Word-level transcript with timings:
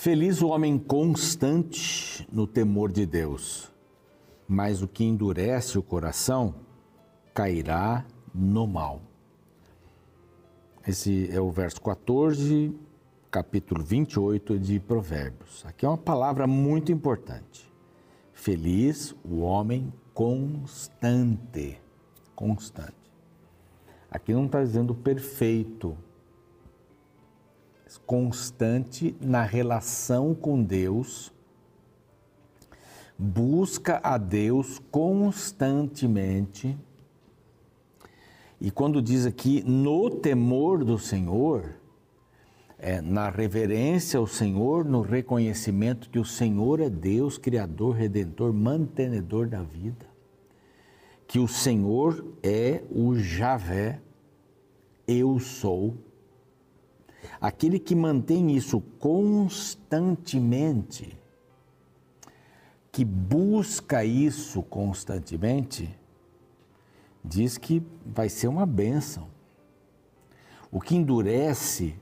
Feliz 0.00 0.40
o 0.40 0.48
homem 0.48 0.78
constante 0.78 2.26
no 2.32 2.46
temor 2.46 2.90
de 2.90 3.04
Deus, 3.04 3.70
mas 4.48 4.80
o 4.80 4.88
que 4.88 5.04
endurece 5.04 5.78
o 5.78 5.82
coração 5.82 6.54
cairá 7.34 8.06
no 8.34 8.66
mal. 8.66 9.02
Esse 10.88 11.30
é 11.30 11.38
o 11.38 11.50
verso 11.50 11.82
14, 11.82 12.74
capítulo 13.30 13.84
28 13.84 14.58
de 14.58 14.80
Provérbios. 14.80 15.66
Aqui 15.66 15.84
é 15.84 15.88
uma 15.90 15.98
palavra 15.98 16.46
muito 16.46 16.90
importante. 16.90 17.70
Feliz 18.32 19.14
o 19.22 19.40
homem 19.40 19.92
constante. 20.14 21.78
Constante. 22.34 22.94
Aqui 24.10 24.32
não 24.32 24.46
está 24.46 24.64
dizendo 24.64 24.94
perfeito. 24.94 25.94
Constante 27.98 29.16
na 29.20 29.42
relação 29.42 30.34
com 30.34 30.62
Deus. 30.62 31.32
Busca 33.18 34.00
a 34.02 34.16
Deus 34.16 34.80
constantemente 34.90 36.78
e 38.60 38.70
quando 38.70 39.00
diz 39.00 39.24
aqui 39.24 39.62
no 39.66 40.10
temor 40.10 40.84
do 40.84 40.98
Senhor, 40.98 41.76
é, 42.78 43.00
na 43.00 43.30
reverência 43.30 44.18
ao 44.18 44.26
Senhor, 44.26 44.84
no 44.84 45.00
reconhecimento 45.00 46.10
que 46.10 46.18
o 46.18 46.24
Senhor 46.26 46.78
é 46.78 46.90
Deus, 46.90 47.38
Criador, 47.38 47.94
Redentor, 47.94 48.52
mantenedor 48.52 49.48
da 49.48 49.62
vida, 49.62 50.06
que 51.26 51.38
o 51.38 51.48
Senhor 51.48 52.22
é 52.42 52.82
o 52.90 53.14
Javé, 53.14 53.98
eu 55.08 55.38
sou. 55.38 55.96
Aquele 57.40 57.78
que 57.78 57.94
mantém 57.94 58.56
isso 58.56 58.80
constantemente, 58.98 61.16
que 62.92 63.04
busca 63.04 64.04
isso 64.04 64.62
constantemente, 64.62 65.96
diz 67.24 67.56
que 67.56 67.82
vai 68.04 68.28
ser 68.28 68.48
uma 68.48 68.66
bênção. 68.66 69.28
O 70.70 70.80
que 70.80 70.96
endurece 70.96 71.94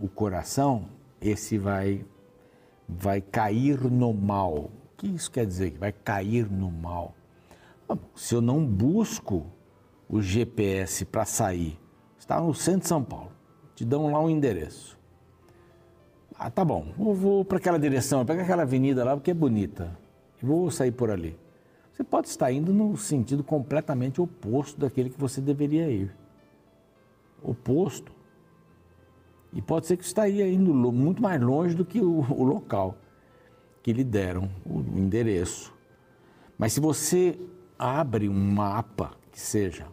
o 0.00 0.08
coração, 0.08 0.88
esse 1.20 1.58
vai, 1.58 2.04
vai 2.88 3.20
cair 3.20 3.80
no 3.90 4.14
mal. 4.14 4.54
O 4.54 4.70
que 4.96 5.06
isso 5.06 5.30
quer 5.30 5.46
dizer? 5.46 5.72
Que 5.72 5.78
vai 5.78 5.92
cair 5.92 6.50
no 6.50 6.70
mal. 6.70 7.14
Se 8.14 8.34
eu 8.34 8.40
não 8.40 8.64
busco 8.64 9.46
o 10.08 10.22
GPS 10.22 11.04
para 11.04 11.24
sair, 11.24 11.78
está 12.18 12.40
no 12.40 12.54
centro 12.54 12.80
de 12.80 12.88
São 12.88 13.02
Paulo, 13.02 13.32
te 13.78 13.84
dão 13.84 14.10
lá 14.10 14.20
um 14.20 14.28
endereço. 14.28 14.98
Ah, 16.36 16.50
tá 16.50 16.64
bom, 16.64 16.92
eu 16.98 17.14
vou 17.14 17.44
para 17.44 17.58
aquela 17.58 17.78
direção, 17.78 18.26
pega 18.26 18.42
aquela 18.42 18.62
avenida 18.62 19.04
lá 19.04 19.16
porque 19.16 19.30
é 19.30 19.34
bonita, 19.34 19.96
e 20.42 20.44
vou 20.44 20.68
sair 20.68 20.90
por 20.90 21.12
ali. 21.12 21.38
Você 21.92 22.02
pode 22.02 22.26
estar 22.26 22.50
indo 22.50 22.72
no 22.72 22.96
sentido 22.96 23.44
completamente 23.44 24.20
oposto 24.20 24.80
daquele 24.80 25.10
que 25.10 25.20
você 25.20 25.40
deveria 25.40 25.88
ir. 25.88 26.12
Oposto. 27.40 28.10
E 29.52 29.62
pode 29.62 29.86
ser 29.86 29.96
que 29.96 30.04
você 30.04 30.08
esteja 30.08 30.44
indo 30.44 30.74
muito 30.74 31.22
mais 31.22 31.40
longe 31.40 31.76
do 31.76 31.84
que 31.84 32.00
o, 32.00 32.20
o 32.32 32.42
local 32.42 32.96
que 33.80 33.92
lhe 33.92 34.04
deram, 34.04 34.50
o 34.66 34.80
endereço. 34.98 35.72
Mas 36.58 36.72
se 36.72 36.80
você 36.80 37.38
abre 37.78 38.28
um 38.28 38.52
mapa, 38.52 39.12
que 39.30 39.40
seja, 39.40 39.86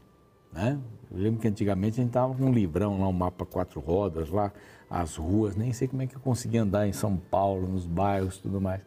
né? 0.52 0.80
Eu 1.16 1.22
lembro 1.22 1.40
que 1.40 1.48
antigamente 1.48 2.00
a 2.00 2.03
gente 2.03 2.09
estava 2.09 2.36
com 2.36 2.44
um 2.44 2.52
livrão 2.52 3.00
lá, 3.00 3.08
um 3.08 3.14
mapa 3.14 3.46
quatro 3.46 3.80
rodas 3.80 4.30
lá, 4.30 4.52
as 4.90 5.16
ruas, 5.16 5.56
nem 5.56 5.72
sei 5.72 5.88
como 5.88 6.02
é 6.02 6.08
que 6.08 6.16
eu 6.16 6.20
conseguia 6.20 6.62
andar 6.62 6.86
em 6.88 6.92
São 6.92 7.16
Paulo, 7.16 7.68
nos 7.68 7.86
bairros 7.86 8.38
tudo 8.38 8.59
mais. 8.59 8.81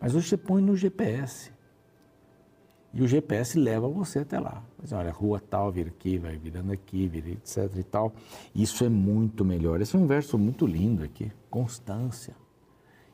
Mas 0.00 0.14
hoje 0.14 0.28
você 0.28 0.36
põe 0.38 0.62
no 0.62 0.74
GPS. 0.74 1.52
E 2.92 3.02
o 3.02 3.06
GPS 3.06 3.58
leva 3.58 3.86
você 3.88 4.20
até 4.20 4.40
lá. 4.40 4.64
Mas 4.78 4.90
olha, 4.90 5.12
rua 5.12 5.38
tal, 5.38 5.70
vira 5.70 5.90
aqui, 5.90 6.18
vai 6.18 6.36
virando 6.36 6.72
aqui, 6.72 7.06
vira 7.06 7.28
etc 7.28 7.70
e 7.76 7.84
tal. 7.84 8.12
Isso 8.54 8.82
é 8.82 8.88
muito 8.88 9.44
melhor. 9.44 9.80
Esse 9.82 9.94
é 9.94 9.98
um 9.98 10.06
verso 10.06 10.38
muito 10.38 10.66
lindo 10.66 11.04
aqui. 11.04 11.30
Constância 11.50 12.34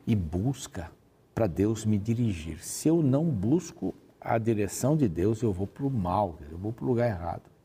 e 0.07 0.15
busca 0.15 0.89
para 1.35 1.45
Deus 1.45 1.85
me 1.85 1.97
dirigir. 1.97 2.63
Se 2.63 2.87
eu 2.87 3.03
não 3.03 3.25
busco 3.25 3.93
a 4.21 4.37
direção 4.37 4.95
de 4.95 5.07
Deus, 5.07 5.43
eu 5.43 5.51
vou 5.51 5.67
para 5.67 5.85
o 5.85 5.91
mal, 5.91 6.39
eu 6.49 6.57
vou 6.57 6.71
para 6.71 6.85
o 6.85 6.87
lugar 6.87 7.07
errado. 7.07 7.56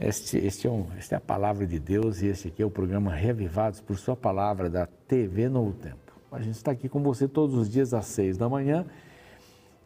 Este, 0.00 0.38
este 0.38 0.66
é 0.66 0.70
um, 0.70 0.86
esta 0.96 1.16
é 1.16 1.18
a 1.18 1.20
palavra 1.20 1.66
de 1.66 1.78
Deus 1.78 2.22
e 2.22 2.28
este 2.28 2.48
aqui 2.48 2.62
é 2.62 2.64
o 2.64 2.70
programa 2.70 3.14
Revivados 3.14 3.82
por 3.82 3.98
Sua 3.98 4.16
Palavra 4.16 4.70
da 4.70 4.86
TV 4.86 5.46
Novo 5.46 5.74
Tempo. 5.74 6.14
A 6.32 6.40
gente 6.40 6.54
está 6.54 6.70
aqui 6.70 6.88
com 6.88 7.02
você 7.02 7.28
todos 7.28 7.54
os 7.54 7.68
dias 7.68 7.92
às 7.92 8.06
seis 8.06 8.38
da 8.38 8.48
manhã 8.48 8.86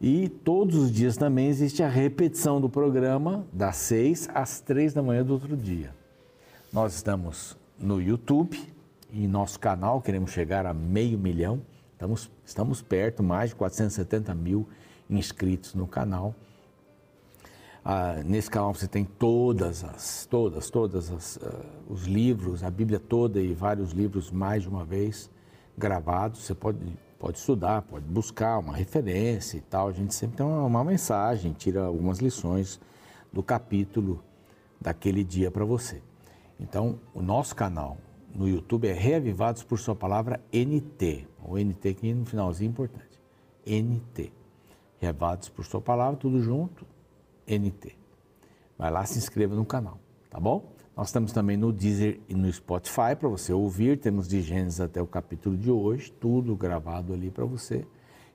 e 0.01 0.29
todos 0.29 0.77
os 0.77 0.93
dias 0.93 1.17
também 1.17 1.49
existe 1.49 1.83
a 1.83 1.89
repetição 1.89 2.61
do 2.61 2.69
programa 2.69 3.45
das 3.53 3.75
6 3.77 4.29
às 4.33 4.61
3 4.61 4.95
da 4.95 5.03
manhã 5.03 5.25
do 5.25 5.33
outro 5.33 5.57
dia. 5.57 5.93
Nós 6.73 6.95
estamos 6.95 7.57
no 7.77 8.01
YouTube 8.01 8.57
e 9.13 9.27
nosso 9.27 9.59
canal, 9.59 10.01
queremos 10.01 10.31
chegar 10.31 10.65
a 10.65 10.73
meio 10.73 11.19
milhão. 11.19 11.61
Estamos, 11.93 12.31
estamos 12.47 12.81
perto, 12.81 13.21
mais 13.21 13.51
de 13.51 13.57
470 13.57 14.33
mil 14.33 14.69
inscritos 15.11 15.75
no 15.75 15.89
canal. 15.89 16.37
Ah, 17.85 18.23
nesse 18.25 18.51
canal 18.51 18.73
você 18.73 18.89
tem 18.89 19.05
todas 19.05 19.85
as, 19.85 20.27
todas, 20.27 20.71
todas 20.71 21.13
as, 21.13 21.37
uh, 21.37 21.65
os 21.89 22.05
livros, 22.05 22.65
a 22.65 22.71
Bíblia 22.71 22.99
toda 22.99 23.41
e 23.41 23.53
vários 23.53 23.93
livros 23.93 24.31
mais 24.31 24.63
de 24.63 24.69
uma 24.71 24.85
vez 24.85 25.31
gravados. 25.77 26.41
Você 26.41 26.55
pode 26.55 26.79
pode 27.25 27.39
estudar, 27.39 27.81
pode 27.81 28.05
buscar 28.05 28.59
uma 28.59 28.77
referência 28.77 29.57
e 29.57 29.61
tal. 29.63 29.89
A 29.89 29.93
gente 29.93 30.15
sempre 30.15 30.37
tem 30.37 30.45
uma, 30.45 30.63
uma 30.63 30.85
mensagem, 30.85 31.55
tira 31.55 31.85
algumas 31.85 32.19
lições 32.19 32.79
do 33.33 33.43
capítulo 33.43 34.23
daquele 34.79 35.25
dia 35.25 35.51
para 35.51 35.65
você. 35.65 36.03
Então, 36.61 37.01
o 37.15 37.23
nosso 37.23 37.57
canal 37.57 37.97
no 38.35 38.47
YouTube 38.47 38.87
é 38.87 38.93
Reavivados 38.93 39.63
por 39.63 39.79
Sua 39.79 39.95
Palavra 39.95 40.39
NT. 40.53 41.27
O 41.43 41.57
NT 41.57 41.89
aqui 41.89 42.13
no 42.13 42.27
finalzinho 42.27 42.69
é 42.69 42.71
importante. 42.71 43.21
NT. 43.67 44.31
Reavivados 45.01 45.49
por 45.49 45.65
Sua 45.65 45.81
Palavra, 45.81 46.19
tudo 46.19 46.43
junto, 46.43 46.85
NT. 47.47 47.97
Vai 48.79 48.91
lá, 48.91 49.05
se 49.05 49.19
inscreva 49.19 49.55
no 49.55 49.65
canal, 49.65 49.99
tá 50.31 50.41
bom? 50.41 50.73
Nós 50.97 51.09
estamos 51.09 51.33
também 51.33 51.57
no 51.57 51.73
Deezer 51.73 52.21
e 52.29 52.35
no 52.35 52.53
Spotify 52.53 53.17
para 53.19 53.29
você 53.29 53.53
ouvir. 53.53 53.99
Temos 53.99 54.29
de 54.29 54.41
Gênesis 54.41 54.81
até 54.81 55.03
o 55.03 55.07
capítulo 55.07 55.57
de 55.57 55.71
hoje, 55.71 56.13
tudo 56.13 56.55
gravado 56.55 57.13
ali 57.13 57.31
para 57.31 57.45
você. 57.45 57.85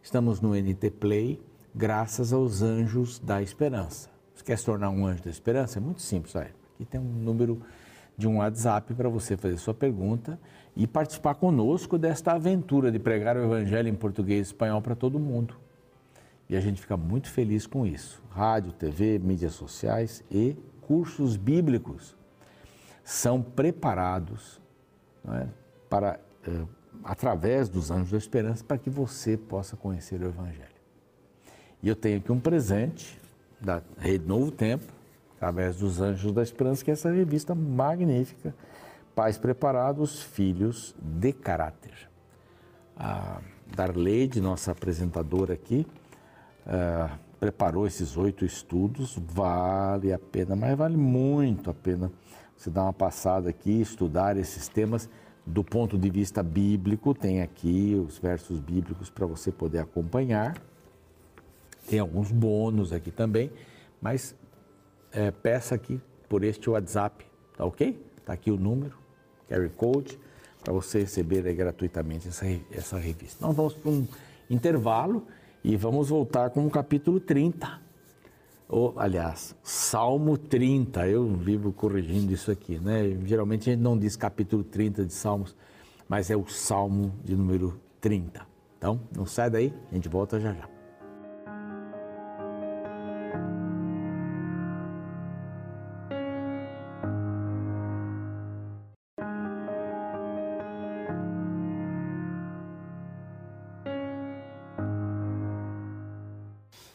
Estamos 0.03 0.42
no 0.42 0.53
NT 0.53 0.92
Play, 0.92 1.42
graças 1.74 2.34
aos 2.34 2.62
anjos 2.62 3.18
da 3.20 3.42
esperança. 3.42 4.09
Você 4.36 4.44
quer 4.44 4.58
se 4.58 4.66
tornar 4.66 4.90
um 4.90 5.06
anjo 5.06 5.24
da 5.24 5.30
esperança? 5.30 5.80
É 5.80 5.81
muito 5.81 6.02
simples, 6.02 6.36
olha. 6.36 6.53
Aqui 6.76 6.86
tem 6.86 7.00
um 7.00 7.03
número 7.03 7.62
de 8.18 8.28
um 8.28 8.38
WhatsApp 8.40 8.94
para 8.94 9.08
você 9.08 9.38
fazer 9.38 9.58
sua 9.58 9.74
pergunta 9.74 10.38
e 10.76 10.86
participar 10.86 11.36
conosco 11.36 11.97
desta 11.97 12.34
aventura 12.34 12.91
de 12.91 13.00
pregar 13.00 13.38
o 13.38 13.44
Evangelho 13.44 13.88
em 13.88 13.96
português 13.96 14.47
e 14.47 14.52
espanhol 14.52 14.81
para 14.81 14.96
todo 14.96 15.18
mundo. 15.18 15.56
E 16.50 16.58
a 16.58 16.60
gente 16.60 16.82
fica 16.82 16.98
muito 16.98 17.30
feliz 17.30 17.68
com 17.68 17.86
isso. 17.86 18.22
Rádio, 18.32 18.72
TV, 18.72 19.20
mídias 19.20 19.54
sociais 19.54 20.24
e 20.32 20.58
cursos 20.82 21.38
bíblicos 21.38 22.16
são 23.04 23.42
preparados 23.42 24.59
é, 25.28 25.48
para, 25.88 26.20
é, 26.48 26.62
através 27.03 27.70
dos 27.70 27.91
anjos 27.91 28.12
da 28.12 28.18
esperança, 28.18 28.64
para 28.64 28.78
que 28.78 28.90
você 28.90 29.38
possa 29.38 29.78
conhecer 29.78 30.22
o 30.22 30.26
Evangelho. 30.26 30.79
E 31.84 31.88
eu 31.88 31.96
tenho 31.96 32.18
aqui 32.18 32.32
um 32.32 32.40
presente 32.40 33.20
da 33.62 33.82
Rede 33.97 34.28
Novo 34.28 34.52
Tempo, 34.52 34.85
através 35.38 35.78
dos 35.78 36.02
Anjos 36.02 36.34
da 36.34 36.44
Esperança, 36.44 36.84
que 36.84 36.91
é 36.91 36.94
essa 36.94 37.09
revista 37.09 37.56
magnífica, 37.56 38.53
Pais 39.16 39.38
Preparados, 39.38 40.22
Filhos 40.22 40.94
de 41.02 41.32
Caráter. 41.32 42.09
A 42.97 43.40
Darleide, 43.73 44.41
nossa 44.41 44.72
apresentadora 44.72 45.53
aqui, 45.53 45.88
uh, 46.70 47.18
preparou 47.40 47.88
esses 47.88 48.16
oito 48.16 48.46
estudos, 48.46 49.18
vale 49.18 50.14
a 50.14 50.20
pena, 50.20 50.56
mas 50.56 50.78
vale 50.78 50.98
muito 50.98 51.70
a 51.70 51.74
pena 51.74 52.12
você 52.56 52.70
dar 52.70 52.84
uma 52.84 52.94
passada 52.94 53.50
aqui, 53.50 53.82
estudar 53.82 54.38
esses 54.38 54.68
temas 54.68 55.10
do 55.46 55.64
ponto 55.64 55.98
de 55.98 56.10
vista 56.10 56.44
bíblico. 56.44 57.14
Tem 57.14 57.42
aqui 57.42 57.96
os 57.96 58.18
versos 58.20 58.60
bíblicos 58.60 59.10
para 59.10 59.26
você 59.26 59.52
poder 59.52 59.80
acompanhar. 59.80 60.62
Tem 61.88 62.00
alguns 62.00 62.32
bônus 62.32 62.92
aqui 62.92 63.10
também, 63.10 63.52
mas 64.02 64.36
é, 65.12 65.32
peça 65.32 65.74
aqui 65.74 66.00
por 66.28 66.44
este 66.44 66.70
WhatsApp, 66.70 67.26
tá 67.58 67.66
ok? 67.66 68.00
Tá 68.26 68.34
aqui 68.34 68.52
o 68.52 68.58
número, 68.58 68.96
carry 69.48 69.70
code, 69.70 70.20
para 70.64 70.74
você 70.74 71.00
receber 71.00 71.48
aí, 71.48 71.56
gratuitamente 71.56 72.28
essa, 72.28 72.46
essa 72.70 73.00
revista. 73.00 73.44
Nós 73.44 73.56
vamos 73.56 73.74
para 73.74 73.90
um 73.90 74.08
intervalo 74.50 75.26
e 75.64 75.76
vamos 75.76 76.09
voltar 76.09 76.50
com 76.50 76.66
o 76.66 76.70
capítulo 76.70 77.20
30 77.20 77.90
ou, 78.70 78.94
aliás, 78.97 79.56
Salmo 79.64 80.38
30, 80.38 81.08
eu 81.08 81.28
vivo 81.28 81.73
corrigindo 81.73 82.32
isso 82.32 82.52
aqui, 82.52 82.78
né? 82.78 83.17
Geralmente 83.26 83.67
a 83.67 83.73
gente 83.73 83.82
não 83.82 83.97
diz 83.97 84.16
capítulo 84.16 84.64
30 84.64 85.06
de 85.06 85.14
Salmos, 85.14 85.56
mas 86.08 86.29
é 86.29 86.38
o 86.38 86.47
Salmo 86.47 87.11
de 87.26 87.35
número 87.35 87.79
30. 88.00 88.46
Então, 88.78 89.00
não 89.16 89.26
sai 89.26 89.50
daí, 89.50 89.73
a 89.91 89.96
gente 89.96 90.08
volta 90.08 90.40
já 90.40 90.53
já. 90.53 90.78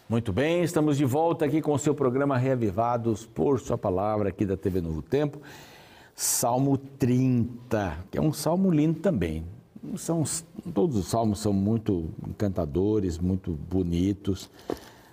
Muito 0.06 0.34
bem, 0.34 0.62
estamos 0.62 0.98
de 0.98 1.04
volta 1.06 1.46
aqui 1.46 1.62
com 1.62 1.72
o 1.72 1.78
seu 1.78 1.94
programa 1.94 2.36
Reavivados 2.36 3.24
por 3.24 3.58
Sua 3.58 3.78
Palavra, 3.78 4.28
aqui 4.28 4.44
da 4.44 4.54
TV 4.54 4.82
Novo 4.82 5.00
Tempo. 5.00 5.40
Salmo 6.14 6.76
30, 6.76 8.04
que 8.10 8.18
é 8.18 8.20
um 8.20 8.30
salmo 8.30 8.70
lindo 8.70 9.00
também. 9.00 9.46
São, 9.96 10.22
todos 10.74 10.98
os 10.98 11.06
salmos 11.06 11.40
são 11.40 11.54
muito 11.54 12.10
encantadores, 12.28 13.18
muito 13.18 13.52
bonitos. 13.52 14.50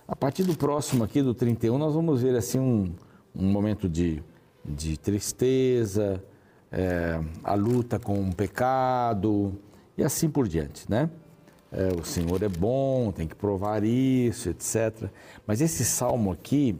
A 0.05 0.13
partir 0.13 0.43
do 0.43 0.57
próximo 0.57 1.05
aqui, 1.05 1.21
do 1.21 1.33
31, 1.33 1.77
nós 1.77 1.93
vamos 1.93 2.21
ver 2.21 2.35
assim 2.35 2.59
um, 2.59 2.93
um 3.33 3.49
momento 3.49 3.87
de, 3.87 4.21
de 4.65 4.97
tristeza, 4.97 6.21
é, 6.69 7.17
a 7.45 7.53
luta 7.53 7.97
com 7.97 8.27
o 8.27 8.35
pecado 8.35 9.57
e 9.97 10.03
assim 10.03 10.29
por 10.29 10.49
diante, 10.49 10.83
né? 10.91 11.09
É, 11.71 11.87
o 11.97 12.03
Senhor 12.03 12.43
é 12.43 12.49
bom, 12.49 13.11
tem 13.13 13.25
que 13.25 13.35
provar 13.35 13.83
isso, 13.83 14.49
etc. 14.49 15.09
Mas 15.47 15.61
esse 15.61 15.85
salmo 15.85 16.31
aqui, 16.31 16.75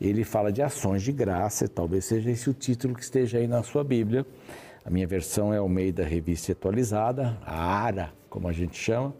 ele 0.00 0.24
fala 0.24 0.50
de 0.50 0.60
ações 0.60 1.02
de 1.02 1.12
graça, 1.12 1.68
talvez 1.68 2.04
seja 2.04 2.28
esse 2.28 2.50
o 2.50 2.54
título 2.54 2.94
que 2.94 3.02
esteja 3.02 3.38
aí 3.38 3.46
na 3.46 3.62
sua 3.62 3.84
Bíblia. 3.84 4.26
A 4.84 4.90
minha 4.90 5.06
versão 5.06 5.54
é 5.54 5.60
o 5.60 5.68
meio 5.68 5.92
da 5.92 6.02
revista 6.02 6.50
atualizada, 6.50 7.38
a 7.46 7.62
ARA, 7.62 8.12
como 8.28 8.48
a 8.48 8.52
gente 8.52 8.76
chama. 8.76 9.14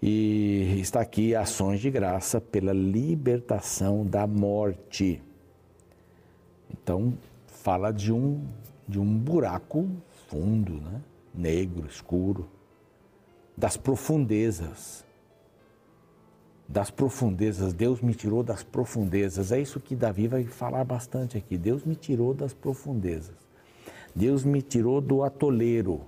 E 0.00 0.78
está 0.80 1.00
aqui 1.00 1.34
ações 1.34 1.80
de 1.80 1.90
graça 1.90 2.40
pela 2.40 2.72
libertação 2.72 4.06
da 4.06 4.26
morte. 4.26 5.20
Então, 6.70 7.12
fala 7.46 7.90
de 7.90 8.12
um, 8.12 8.42
de 8.86 8.98
um 8.98 9.18
buraco 9.18 9.86
fundo, 10.28 10.74
né? 10.74 11.02
negro, 11.34 11.86
escuro 11.86 12.48
das 13.58 13.76
profundezas. 13.76 15.04
Das 16.68 16.92
profundezas, 16.92 17.72
Deus 17.72 18.00
me 18.00 18.14
tirou 18.14 18.44
das 18.44 18.62
profundezas. 18.62 19.50
É 19.50 19.60
isso 19.60 19.80
que 19.80 19.96
Davi 19.96 20.28
vai 20.28 20.44
falar 20.44 20.84
bastante 20.84 21.36
aqui. 21.36 21.58
Deus 21.58 21.82
me 21.82 21.96
tirou 21.96 22.32
das 22.32 22.54
profundezas. 22.54 23.34
Deus 24.14 24.44
me 24.44 24.62
tirou 24.62 25.00
do 25.00 25.24
atoleiro. 25.24 26.02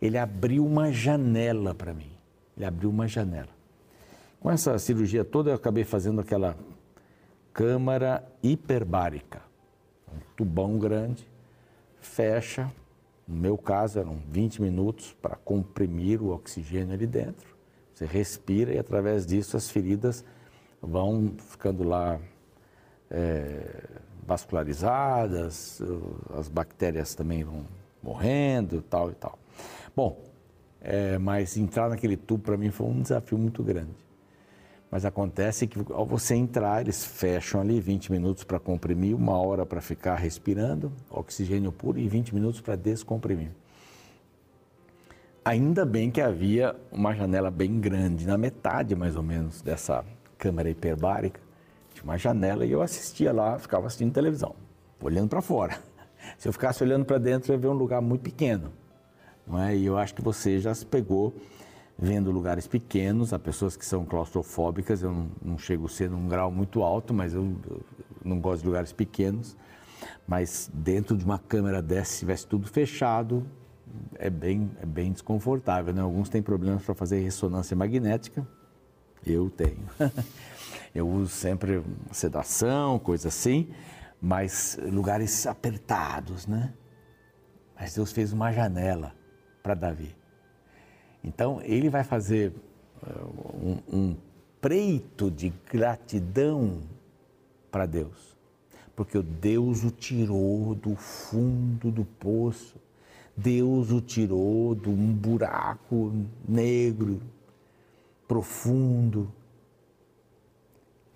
Ele 0.00 0.16
abriu 0.16 0.64
uma 0.64 0.90
janela 0.90 1.74
para 1.74 1.92
mim. 1.92 2.12
Ele 2.56 2.64
abriu 2.64 2.88
uma 2.88 3.06
janela. 3.06 3.50
Com 4.40 4.50
essa 4.50 4.78
cirurgia 4.78 5.22
toda, 5.22 5.50
eu 5.50 5.56
acabei 5.56 5.84
fazendo 5.84 6.22
aquela 6.22 6.56
câmara 7.52 8.24
hiperbárica. 8.42 9.42
Um 10.10 10.18
tubão 10.34 10.78
grande, 10.78 11.28
fecha, 12.00 12.72
no 13.30 13.36
meu 13.36 13.56
caso, 13.56 14.00
eram 14.00 14.20
20 14.28 14.60
minutos 14.60 15.16
para 15.22 15.36
comprimir 15.36 16.20
o 16.20 16.30
oxigênio 16.30 16.92
ali 16.92 17.06
dentro. 17.06 17.56
Você 17.94 18.04
respira 18.04 18.74
e, 18.74 18.78
através 18.78 19.24
disso, 19.24 19.56
as 19.56 19.70
feridas 19.70 20.24
vão 20.82 21.32
ficando 21.38 21.84
lá 21.84 22.18
é, 23.08 23.84
vascularizadas, 24.26 25.80
as 26.36 26.48
bactérias 26.48 27.14
também 27.14 27.44
vão 27.44 27.64
morrendo, 28.02 28.82
tal 28.82 29.12
e 29.12 29.14
tal. 29.14 29.38
Bom, 29.94 30.20
é, 30.80 31.16
mas 31.16 31.56
entrar 31.56 31.88
naquele 31.88 32.16
tubo 32.16 32.42
para 32.42 32.56
mim 32.56 32.72
foi 32.72 32.88
um 32.88 33.00
desafio 33.00 33.38
muito 33.38 33.62
grande. 33.62 33.94
Mas 34.90 35.04
acontece 35.04 35.68
que 35.68 35.78
ao 35.92 36.04
você 36.04 36.34
entrar, 36.34 36.80
eles 36.80 37.04
fecham 37.04 37.60
ali 37.60 37.80
20 37.80 38.10
minutos 38.10 38.42
para 38.42 38.58
comprimir, 38.58 39.14
uma 39.14 39.38
hora 39.38 39.64
para 39.64 39.80
ficar 39.80 40.16
respirando, 40.16 40.92
oxigênio 41.08 41.70
puro 41.70 41.98
e 41.98 42.08
20 42.08 42.34
minutos 42.34 42.60
para 42.60 42.74
descomprimir. 42.74 43.52
Ainda 45.44 45.86
bem 45.86 46.10
que 46.10 46.20
havia 46.20 46.74
uma 46.90 47.14
janela 47.14 47.50
bem 47.50 47.80
grande, 47.80 48.26
na 48.26 48.36
metade 48.36 48.96
mais 48.96 49.16
ou 49.16 49.22
menos 49.22 49.62
dessa 49.62 50.04
câmera 50.36 50.68
hiperbárica, 50.68 51.40
tinha 51.94 52.04
uma 52.04 52.18
janela 52.18 52.66
e 52.66 52.72
eu 52.72 52.82
assistia 52.82 53.32
lá, 53.32 53.58
ficava 53.58 53.86
assistindo 53.86 54.12
televisão, 54.12 54.56
olhando 55.00 55.28
para 55.28 55.40
fora. 55.40 55.78
Se 56.36 56.48
eu 56.48 56.52
ficasse 56.52 56.82
olhando 56.82 57.04
para 57.04 57.18
dentro, 57.18 57.52
eu 57.52 57.56
ia 57.56 57.60
ver 57.60 57.68
um 57.68 57.74
lugar 57.74 58.02
muito 58.02 58.22
pequeno. 58.22 58.72
Não 59.46 59.58
é? 59.62 59.74
E 59.76 59.86
eu 59.86 59.96
acho 59.96 60.14
que 60.14 60.22
você 60.22 60.58
já 60.58 60.74
se 60.74 60.84
pegou 60.84 61.34
vendo 62.00 62.30
lugares 62.30 62.66
pequenos, 62.66 63.34
há 63.34 63.38
pessoas 63.38 63.76
que 63.76 63.84
são 63.84 64.06
claustrofóbicas, 64.06 65.02
eu 65.02 65.12
não, 65.12 65.30
não 65.42 65.58
chego 65.58 65.86
ser 65.86 66.08
num 66.08 66.26
grau 66.26 66.50
muito 66.50 66.82
alto, 66.82 67.12
mas 67.12 67.34
eu, 67.34 67.54
eu 67.68 67.82
não 68.24 68.40
gosto 68.40 68.62
de 68.62 68.68
lugares 68.68 68.90
pequenos. 68.90 69.54
Mas 70.26 70.70
dentro 70.72 71.14
de 71.14 71.24
uma 71.26 71.38
câmera 71.38 71.82
dessa, 71.82 72.12
se 72.12 72.18
tivesse 72.20 72.46
tudo 72.46 72.66
fechado, 72.66 73.46
é 74.14 74.30
bem, 74.30 74.70
é 74.80 74.86
bem 74.86 75.12
desconfortável. 75.12 75.92
Né? 75.92 76.00
Alguns 76.00 76.30
têm 76.30 76.40
problemas 76.40 76.82
para 76.82 76.94
fazer 76.94 77.20
ressonância 77.20 77.76
magnética, 77.76 78.48
eu 79.26 79.50
tenho. 79.50 79.84
eu 80.94 81.06
uso 81.06 81.28
sempre 81.28 81.82
sedação, 82.10 82.98
coisa 82.98 83.28
assim, 83.28 83.68
mas 84.22 84.78
lugares 84.90 85.46
apertados, 85.46 86.46
né? 86.46 86.72
Mas 87.78 87.94
Deus 87.94 88.10
fez 88.10 88.32
uma 88.32 88.50
janela 88.52 89.14
para 89.62 89.74
Davi. 89.74 90.19
Então, 91.22 91.60
ele 91.62 91.88
vai 91.88 92.02
fazer 92.02 92.52
uh, 93.02 93.80
um, 93.92 93.96
um 93.98 94.16
preito 94.60 95.30
de 95.30 95.52
gratidão 95.70 96.82
para 97.70 97.86
Deus, 97.86 98.36
porque 98.94 99.20
Deus 99.22 99.84
o 99.84 99.90
tirou 99.90 100.74
do 100.74 100.96
fundo 100.96 101.90
do 101.90 102.04
poço, 102.04 102.76
Deus 103.36 103.90
o 103.90 104.00
tirou 104.00 104.74
de 104.74 104.88
um 104.88 105.12
buraco 105.12 106.12
negro, 106.46 107.20
profundo, 108.28 109.32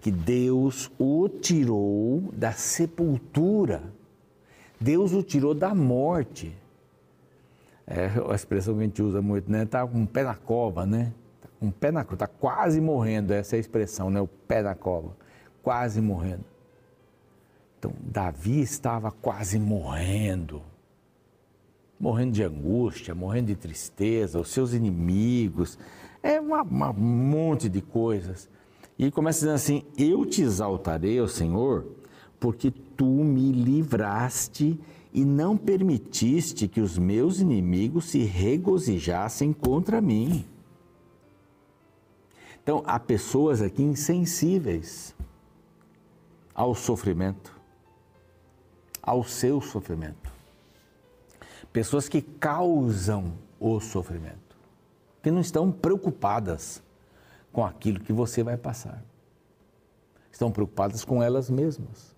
que 0.01 0.11
Deus 0.11 0.91
o 0.99 1.29
tirou 1.29 2.31
da 2.33 2.53
sepultura, 2.53 3.83
Deus 4.81 5.13
o 5.13 5.23
tirou 5.23 5.55
da 5.55 5.75
morte 5.75 6.55
é 7.87 8.11
a 8.31 8.35
expressão 8.35 8.75
que 8.75 8.81
a 8.81 8.85
gente 8.85 9.03
usa 9.03 9.21
muito, 9.21 9.51
né? 9.51 9.65
Tá 9.65 9.87
com 9.87 10.03
o 10.03 10.07
pé 10.07 10.25
na 10.25 10.35
cova, 10.35 10.87
né? 10.87 11.13
Tá 11.41 11.49
com 11.59 11.69
o 11.69 11.73
pé 11.73 11.91
na 11.91 12.05
cova, 12.05 12.17
tá 12.17 12.27
quase 12.27 12.81
morrendo, 12.81 13.33
essa 13.33 13.57
é 13.57 13.59
a 13.59 13.61
expressão, 13.61 14.11
né? 14.11 14.21
O 14.21 14.27
pé 14.27 14.63
na 14.63 14.75
cova, 14.75 15.17
quase 15.63 16.01
morrendo. 16.01 16.45
Então, 17.79 17.93
Davi 18.01 18.61
estava 18.61 19.11
quase 19.11 19.59
morrendo, 19.59 20.63
morrendo 22.01 22.33
de 22.33 22.43
angústia, 22.43 23.15
morrendo 23.15 23.49
de 23.49 23.57
tristeza, 23.57 24.41
os 24.41 24.49
seus 24.49 24.73
inimigos, 24.73 25.79
é 26.23 26.41
um 26.41 26.93
monte 26.95 27.69
de 27.69 27.83
coisas. 27.83 28.49
E 28.99 29.11
começa 29.11 29.41
dizendo 29.41 29.55
assim: 29.55 29.83
Eu 29.99 30.25
te 30.25 30.41
exaltarei, 30.41 31.21
ó 31.21 31.27
Senhor, 31.27 31.85
porque 32.41 32.71
tu 32.71 33.05
me 33.05 33.53
livraste 33.53 34.81
e 35.15 35.25
não 35.25 35.57
permitiste 35.57 36.67
que 36.67 36.81
os 36.81 36.99
meus 36.99 37.39
inimigos 37.39 38.07
se 38.07 38.25
regozijassem 38.25 39.53
contra 39.53 40.01
mim. 40.01 40.45
Então, 42.61 42.83
há 42.85 42.99
pessoas 42.99 43.63
aqui 43.63 43.81
insensíveis 43.81 45.15
ao 46.53 46.75
sofrimento, 46.75 47.55
ao 49.01 49.23
seu 49.23 49.61
sofrimento. 49.61 50.33
Pessoas 51.73 52.09
que 52.09 52.21
causam 52.21 53.35
o 53.61 53.79
sofrimento, 53.79 54.57
que 55.23 55.31
não 55.31 55.41
estão 55.41 55.71
preocupadas 55.71 56.83
com 57.53 57.65
aquilo 57.65 58.01
que 58.01 58.13
você 58.13 58.43
vai 58.43 58.57
passar. 58.57 59.05
Estão 60.33 60.51
preocupadas 60.51 61.05
com 61.05 61.23
elas 61.23 61.49
mesmas. 61.49 62.17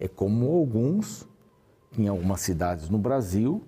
É 0.00 0.08
como 0.08 0.46
alguns 0.56 1.28
em 1.96 2.08
algumas 2.08 2.40
cidades 2.40 2.88
no 2.88 2.98
Brasil, 2.98 3.66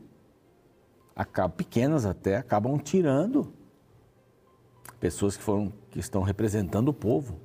acabam, 1.15 1.57
pequenas 1.57 2.05
até, 2.05 2.37
acabam 2.37 2.79
tirando 2.79 3.53
pessoas 4.99 5.37
que, 5.37 5.43
foram, 5.43 5.73
que 5.91 5.99
estão 5.99 6.23
representando 6.23 6.89
o 6.89 6.95
povo. 6.95 7.39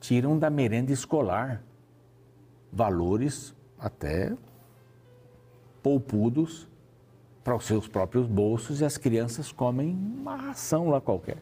Tiram 0.00 0.38
da 0.38 0.50
merenda 0.50 0.92
escolar 0.92 1.62
valores 2.72 3.54
até 3.78 4.36
poupudos 5.82 6.68
para 7.42 7.54
os 7.54 7.64
seus 7.64 7.86
próprios 7.86 8.26
bolsos 8.26 8.80
e 8.80 8.84
as 8.84 8.96
crianças 8.96 9.52
comem 9.52 9.94
uma 9.94 10.36
ração 10.36 10.88
lá 10.88 11.00
qualquer. 11.00 11.38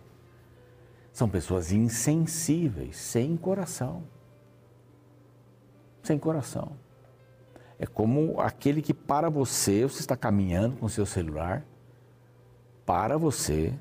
São 1.12 1.28
pessoas 1.28 1.70
insensíveis, 1.70 2.96
sem 2.96 3.37
coração. 3.37 4.02
Sem 6.02 6.18
coração. 6.18 6.72
É 7.79 7.87
como 7.87 8.41
aquele 8.41 8.81
que 8.81 8.95
para 8.95 9.29
você, 9.29 9.83
você 9.83 10.00
está 10.00 10.17
caminhando 10.17 10.76
com 10.76 10.87
o 10.87 10.91
seu 10.91 11.07
celular, 11.07 11.64
para 12.87 13.17
você, 13.17 13.73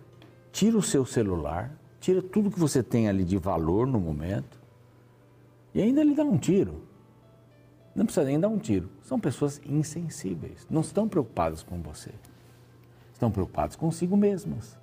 tira 0.51 0.77
o 0.77 0.81
seu 0.81 1.05
celular, 1.05 1.71
tira 1.99 2.21
tudo 2.21 2.51
que 2.51 2.59
você 2.59 2.81
tem 2.81 3.07
ali 3.07 3.23
de 3.23 3.37
valor 3.37 3.85
no 3.87 3.99
momento 3.99 4.59
e 5.73 5.81
ainda 5.81 6.03
lhe 6.03 6.15
dá 6.15 6.23
um 6.23 6.37
tiro. 6.37 6.83
Não 7.95 8.05
precisa 8.05 8.25
nem 8.25 8.39
dar 8.39 8.47
um 8.47 8.57
tiro. 8.57 8.89
São 9.03 9.19
pessoas 9.19 9.61
insensíveis, 9.65 10.65
não 10.69 10.81
estão 10.81 11.07
preocupadas 11.07 11.61
com 11.61 11.81
você. 11.81 12.11
Estão 13.13 13.29
preocupadas 13.29 13.75
consigo 13.75 14.15
mesmas. 14.15 14.77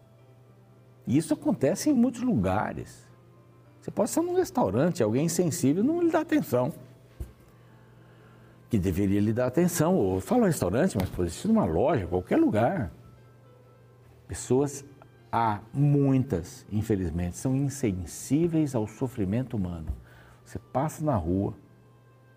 E 1.07 1.17
isso 1.17 1.33
acontece 1.33 1.91
em 1.91 1.95
muitos 1.95 2.21
lugares. 2.21 3.09
Você 3.81 3.91
pode 3.91 4.11
estar 4.11 4.23
num 4.23 4.35
restaurante, 4.35 5.03
alguém 5.03 5.27
insensível 5.27 5.83
não 5.83 6.03
lhe 6.03 6.11
dá 6.11 6.21
atenção. 6.21 6.73
Que 8.69 8.79
deveria 8.79 9.21
lhe 9.21 9.33
dar 9.33 9.47
atenção. 9.47 9.97
Ou 9.97 10.21
fala 10.21 10.47
restaurante, 10.47 10.97
mas 10.99 11.09
pode 11.09 11.31
ser 11.31 11.49
numa 11.49 11.65
loja, 11.65 12.07
qualquer 12.07 12.37
lugar. 12.37 12.91
Pessoas, 14.27 14.85
há 15.33 15.61
muitas, 15.73 16.67
infelizmente, 16.71 17.37
são 17.37 17.57
insensíveis 17.57 18.75
ao 18.75 18.87
sofrimento 18.87 19.57
humano. 19.57 19.89
Você 20.45 20.59
passa 20.59 21.05
na 21.05 21.17
rua, 21.17 21.55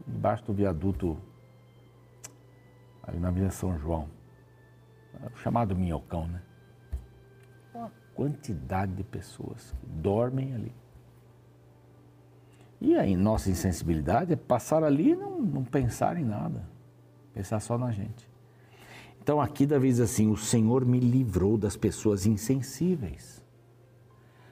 debaixo 0.07 0.45
do 0.45 0.53
viaduto, 0.53 1.17
ali 3.03 3.19
na 3.19 3.27
Avenida 3.27 3.51
São 3.51 3.77
João, 3.77 4.09
chamado 5.35 5.75
Minhocão, 5.75 6.27
né? 6.27 6.41
Uma 7.73 7.91
quantidade 8.15 8.93
de 8.93 9.03
pessoas 9.03 9.73
que 9.79 9.85
dormem 9.85 10.53
ali. 10.53 10.80
E 12.81 12.95
aí, 12.95 13.15
nossa 13.15 13.51
insensibilidade 13.51 14.33
é 14.33 14.35
passar 14.35 14.83
ali 14.83 15.11
e 15.11 15.15
não, 15.15 15.39
não 15.39 15.63
pensar 15.63 16.17
em 16.17 16.25
nada, 16.25 16.67
pensar 17.31 17.59
só 17.59 17.77
na 17.77 17.91
gente. 17.91 18.27
Então 19.21 19.39
aqui 19.39 19.67
Davi 19.67 19.87
diz 19.87 19.99
assim: 19.99 20.31
O 20.31 20.35
Senhor 20.35 20.83
me 20.83 20.99
livrou 20.99 21.59
das 21.59 21.77
pessoas 21.77 22.25
insensíveis, 22.25 23.39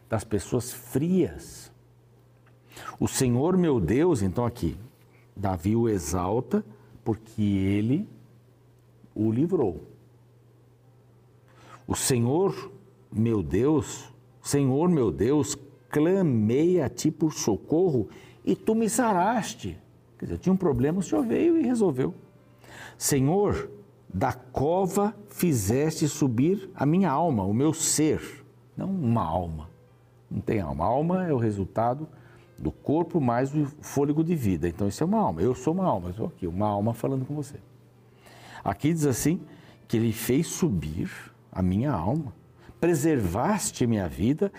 das 0.08 0.24
pessoas 0.24 0.72
frias. 0.72 1.72
O 3.00 3.08
Senhor 3.08 3.58
meu 3.58 3.80
Deus, 3.80 4.22
então 4.22 4.46
aqui, 4.46 4.78
Davi 5.36 5.76
o 5.76 5.90
exalta 5.90 6.64
porque 7.04 7.42
ele 7.42 8.08
o 9.16 9.32
livrou. 9.32 9.84
O 11.88 11.96
Senhor 11.96 12.72
meu 13.12 13.42
Deus, 13.42 14.14
Senhor 14.40 14.88
meu 14.88 15.12
Deus, 15.12 15.58
clamei 15.89 16.81
a 16.81 16.89
ti 16.89 17.12
por 17.12 17.34
socorro 17.34 18.08
e 18.46 18.55
tu 18.55 18.75
me 18.75 18.89
saraste. 18.89 19.77
Quer 20.17 20.25
dizer, 20.25 20.36
eu 20.36 20.39
tinha 20.39 20.53
um 20.53 20.58
problema, 20.58 21.00
o 21.00 21.03
Senhor 21.03 21.25
veio 21.25 21.58
e 21.58 21.63
resolveu. 21.63 22.13
Senhor, 22.98 23.69
da 24.13 24.34
cova 24.34 25.15
fizeste 25.29 26.08
subir 26.08 26.69
a 26.75 26.86
minha 26.86 27.10
alma, 27.10 27.43
o 27.43 27.53
meu 27.53 27.74
ser, 27.74 28.22
não 28.75 28.89
uma 28.89 29.24
alma. 29.24 29.69
Não 30.29 30.41
tem 30.41 30.60
alma. 30.60 30.84
A 30.84 30.88
alma 30.88 31.27
é 31.27 31.34
o 31.34 31.38
resultado 31.38 32.08
do 32.58 32.72
corpo 32.72 33.22
mais 33.22 33.53
o 33.55 33.65
fôlego 33.81 34.24
de 34.24 34.36
vida. 34.36 34.67
Então 34.67 34.88
isso 34.88 35.01
é 35.01 35.05
uma 35.05 35.19
alma. 35.19 35.41
Eu 35.41 35.55
sou 35.55 35.74
uma 35.74 35.86
alma, 35.86 36.10
estou 36.10 36.27
aqui, 36.27 36.46
uma 36.46 36.67
alma 36.67 36.93
falando 36.93 37.25
com 37.25 37.34
você. 37.34 37.58
Aqui 38.63 38.93
diz 38.93 39.05
assim 39.05 39.41
que 39.88 39.98
ele 39.98 40.12
fez 40.12 40.48
subir 40.48 41.10
a 41.51 41.62
minha 41.62 41.91
alma, 41.91 42.34
preservaste 42.79 43.88
minha 43.88 44.08
vida 44.08 44.51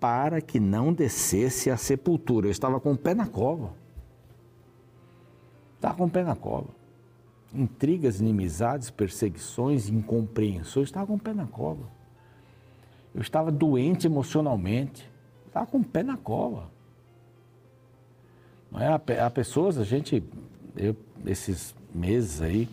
para 0.00 0.40
que 0.40 0.60
não 0.60 0.92
descesse 0.92 1.70
a 1.70 1.76
sepultura. 1.76 2.46
Eu 2.46 2.50
estava 2.50 2.78
com 2.80 2.92
o 2.92 2.96
pé 2.96 3.14
na 3.14 3.26
cova. 3.26 3.72
Estava 5.76 5.94
com 5.96 6.04
o 6.04 6.10
pé 6.10 6.22
na 6.22 6.36
cova. 6.36 6.68
Intrigas, 7.52 8.20
inimizades, 8.20 8.90
perseguições, 8.90 9.88
incompreensões. 9.88 10.88
Estava 10.88 11.06
com 11.06 11.14
o 11.14 11.18
pé 11.18 11.32
na 11.32 11.46
cova. 11.46 11.88
Eu 13.14 13.20
estava 13.20 13.50
doente 13.50 14.06
emocionalmente. 14.06 15.08
Estava 15.46 15.66
com 15.66 15.78
o 15.78 15.84
pé 15.84 16.02
na 16.02 16.16
cova. 16.16 16.70
Não 18.70 18.80
é? 18.80 18.92
Há 19.20 19.30
pessoas, 19.30 19.78
a 19.78 19.84
gente, 19.84 20.22
eu, 20.76 20.94
esses 21.26 21.74
meses 21.94 22.42
aí, 22.42 22.68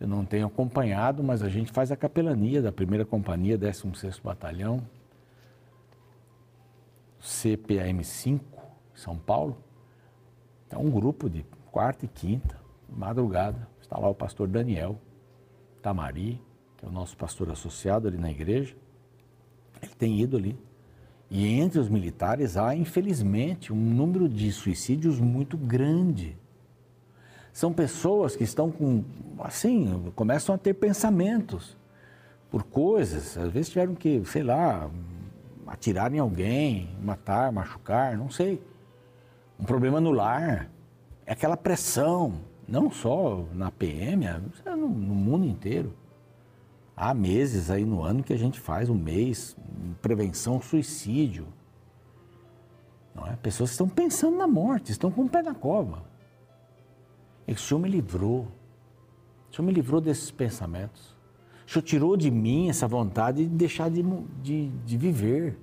eu 0.00 0.06
não 0.08 0.24
tenho 0.24 0.46
acompanhado, 0.46 1.22
mas 1.22 1.42
a 1.42 1.48
gente 1.48 1.72
faz 1.72 1.90
a 1.92 1.96
capelania 1.96 2.62
da 2.62 2.72
primeira 2.72 3.04
companhia, 3.04 3.58
16º 3.58 4.22
Batalhão, 4.22 4.80
CPAM5, 7.22 8.40
São 8.94 9.16
Paulo. 9.16 9.56
É 10.68 10.76
um 10.76 10.90
grupo 10.90 11.28
de 11.28 11.44
quarta 11.70 12.04
e 12.04 12.08
quinta, 12.08 12.58
madrugada. 12.88 13.68
Está 13.80 13.98
lá 13.98 14.08
o 14.08 14.14
pastor 14.14 14.48
Daniel 14.48 14.98
Tamari, 15.82 16.40
que 16.76 16.84
é 16.84 16.88
o 16.88 16.92
nosso 16.92 17.16
pastor 17.16 17.50
associado 17.50 18.08
ali 18.08 18.18
na 18.18 18.30
igreja. 18.30 18.74
Ele 19.82 19.92
tem 19.94 20.20
ido 20.20 20.36
ali. 20.36 20.58
E 21.30 21.60
entre 21.60 21.78
os 21.78 21.88
militares 21.88 22.56
há, 22.56 22.74
infelizmente, 22.74 23.72
um 23.72 23.76
número 23.76 24.28
de 24.28 24.50
suicídios 24.50 25.20
muito 25.20 25.56
grande. 25.56 26.36
São 27.52 27.72
pessoas 27.72 28.34
que 28.34 28.44
estão 28.44 28.70
com, 28.70 29.04
assim, 29.38 30.12
começam 30.14 30.54
a 30.54 30.58
ter 30.58 30.74
pensamentos 30.74 31.76
por 32.50 32.64
coisas, 32.64 33.38
às 33.38 33.52
vezes 33.52 33.70
tiveram 33.70 33.94
que, 33.94 34.24
sei 34.24 34.42
lá, 34.42 34.90
atirar 35.70 36.12
em 36.12 36.18
alguém, 36.18 36.90
matar, 37.00 37.52
machucar, 37.52 38.18
não 38.18 38.28
sei. 38.28 38.60
Um 39.58 39.64
problema 39.64 40.00
no 40.00 40.10
lar, 40.10 40.68
é 41.24 41.32
aquela 41.32 41.56
pressão, 41.56 42.40
não 42.66 42.90
só 42.90 43.44
na 43.54 43.70
PM, 43.70 44.26
é 44.26 44.40
no, 44.74 44.88
no 44.88 45.14
mundo 45.14 45.46
inteiro. 45.46 45.94
Há 46.96 47.14
meses 47.14 47.70
aí 47.70 47.84
no 47.84 48.02
ano 48.02 48.22
que 48.24 48.32
a 48.32 48.36
gente 48.36 48.58
faz 48.58 48.90
um 48.90 48.96
mês 48.96 49.56
prevenção 50.02 50.60
suicídio. 50.60 51.46
Não 53.14 53.26
é? 53.28 53.36
Pessoas 53.36 53.70
estão 53.70 53.88
pensando 53.88 54.36
na 54.36 54.48
morte, 54.48 54.90
estão 54.90 55.10
com 55.10 55.22
o 55.22 55.28
pé 55.28 55.40
na 55.40 55.54
cova. 55.54 56.02
E 57.46 57.52
o 57.52 57.58
Senhor 57.58 57.80
me 57.80 57.88
livrou. 57.88 58.48
O 59.50 59.54
Senhor 59.54 59.66
me 59.66 59.72
livrou 59.72 60.00
desses 60.00 60.32
pensamentos. 60.32 61.16
O 61.70 61.72
Senhor 61.72 61.84
tirou 61.84 62.16
de 62.16 62.32
mim 62.32 62.68
essa 62.68 62.88
vontade 62.88 63.44
de 63.44 63.48
deixar 63.48 63.88
de, 63.88 64.02
de, 64.42 64.70
de 64.84 64.98
viver. 64.98 65.56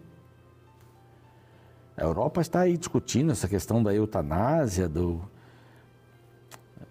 A 1.98 2.04
Europa 2.04 2.40
está 2.40 2.62
aí 2.62 2.78
discutindo 2.78 3.30
essa 3.34 3.46
questão 3.46 3.84
da 3.84 3.94
eutanásia, 3.94 4.88
do, 4.88 5.22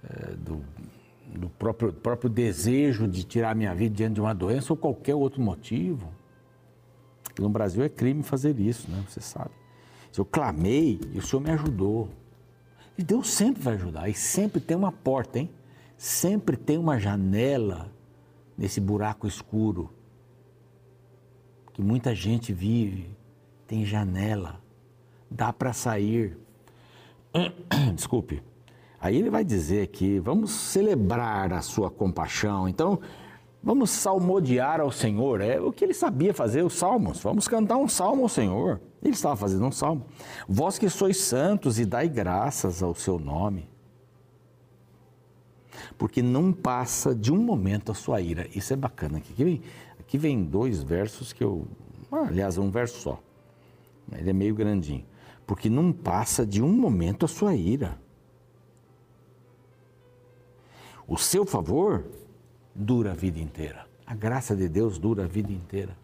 é, 0.05 0.33
do, 0.33 0.63
do 1.35 1.49
próprio, 1.49 1.95
próprio 1.95 2.29
desejo 2.29 3.09
de 3.09 3.25
tirar 3.25 3.53
a 3.53 3.55
minha 3.55 3.75
vida 3.75 3.95
diante 3.95 4.17
de 4.17 4.21
uma 4.21 4.35
doença 4.35 4.71
ou 4.75 4.77
qualquer 4.77 5.15
outro 5.15 5.41
motivo. 5.41 6.13
No 7.39 7.49
Brasil 7.49 7.83
é 7.83 7.89
crime 7.89 8.23
fazer 8.23 8.61
isso, 8.61 8.91
né? 8.91 9.03
Você 9.09 9.23
sabe. 9.23 9.53
Eu 10.15 10.27
clamei 10.27 11.01
e 11.15 11.19
o 11.19 11.23
Senhor 11.23 11.41
me 11.41 11.51
ajudou. 11.53 12.11
E 12.99 13.03
Deus 13.03 13.31
sempre 13.31 13.63
vai 13.63 13.77
ajudar. 13.77 14.11
E 14.11 14.15
sempre 14.15 14.61
tem 14.61 14.77
uma 14.77 14.93
porta, 14.93 15.39
hein? 15.39 15.51
Sempre 15.97 16.55
tem 16.55 16.77
uma 16.77 16.99
janela 16.99 17.96
nesse 18.57 18.81
buraco 18.81 19.27
escuro 19.27 19.91
que 21.73 21.83
muita 21.83 22.15
gente 22.15 22.55
vive, 22.55 23.15
tem 23.67 23.85
janela, 23.85 24.63
dá 25.31 25.53
para 25.53 25.75
sair. 25.75 26.39
Desculpe. 27.95 28.43
Aí 28.99 29.15
ele 29.15 29.29
vai 29.29 29.45
dizer 29.45 29.89
que 29.89 30.19
vamos 30.19 30.53
celebrar 30.53 31.53
a 31.53 31.61
sua 31.61 31.91
compaixão. 31.91 32.67
Então, 32.67 32.99
vamos 33.63 33.91
salmodiar 33.91 34.81
ao 34.81 34.91
Senhor. 34.91 35.43
É 35.43 35.61
o 35.61 35.71
que 35.71 35.85
ele 35.85 35.93
sabia 35.93 36.33
fazer, 36.33 36.65
os 36.65 36.73
salmos. 36.73 37.21
Vamos 37.21 37.47
cantar 37.47 37.77
um 37.77 37.87
salmo 37.87 38.23
ao 38.23 38.29
Senhor. 38.29 38.81
Ele 39.03 39.13
estava 39.13 39.37
fazendo 39.37 39.67
um 39.67 39.73
salmo. 39.73 40.07
Vós 40.49 40.79
que 40.79 40.89
sois 40.89 41.19
santos 41.19 41.79
e 41.79 41.85
dai 41.85 42.09
graças 42.09 42.83
ao 42.83 42.95
seu 42.95 43.19
nome 43.19 43.69
porque 45.97 46.23
não 46.23 46.53
passa 46.53 47.15
de 47.15 47.33
um 47.33 47.39
momento 47.39 47.93
a 47.93 47.95
sua 47.95 48.21
ira. 48.21 48.49
Isso 48.55 48.73
é 48.73 48.77
bacana. 48.77 49.19
Aqui 49.19 49.45
vem, 49.45 49.63
aqui 49.99 50.19
vem 50.19 50.45
dois 50.45 50.83
versos 50.83 51.33
que 51.33 51.43
eu. 51.43 51.67
Ah, 52.11 52.27
aliás, 52.29 52.57
é 52.57 52.61
um 52.61 52.71
verso 52.71 53.01
só. 53.01 53.21
Ele 54.13 54.31
é 54.31 54.33
meio 54.33 54.55
grandinho. 54.55 55.05
Porque 55.47 55.69
não 55.69 55.93
passa 55.93 56.47
de 56.47 56.63
um 56.63 56.73
momento 56.73 57.25
a 57.25 57.29
sua 57.29 57.55
ira. 57.55 57.99
O 61.07 61.17
seu 61.17 61.47
favor 61.47 62.05
dura 62.75 63.13
a 63.13 63.15
vida 63.15 63.39
inteira. 63.39 63.87
A 64.07 64.15
graça 64.15 64.57
de 64.57 64.69
Deus 64.69 64.99
dura 64.99 65.25
a 65.25 65.27
vida 65.27 65.53
inteira. 65.53 65.97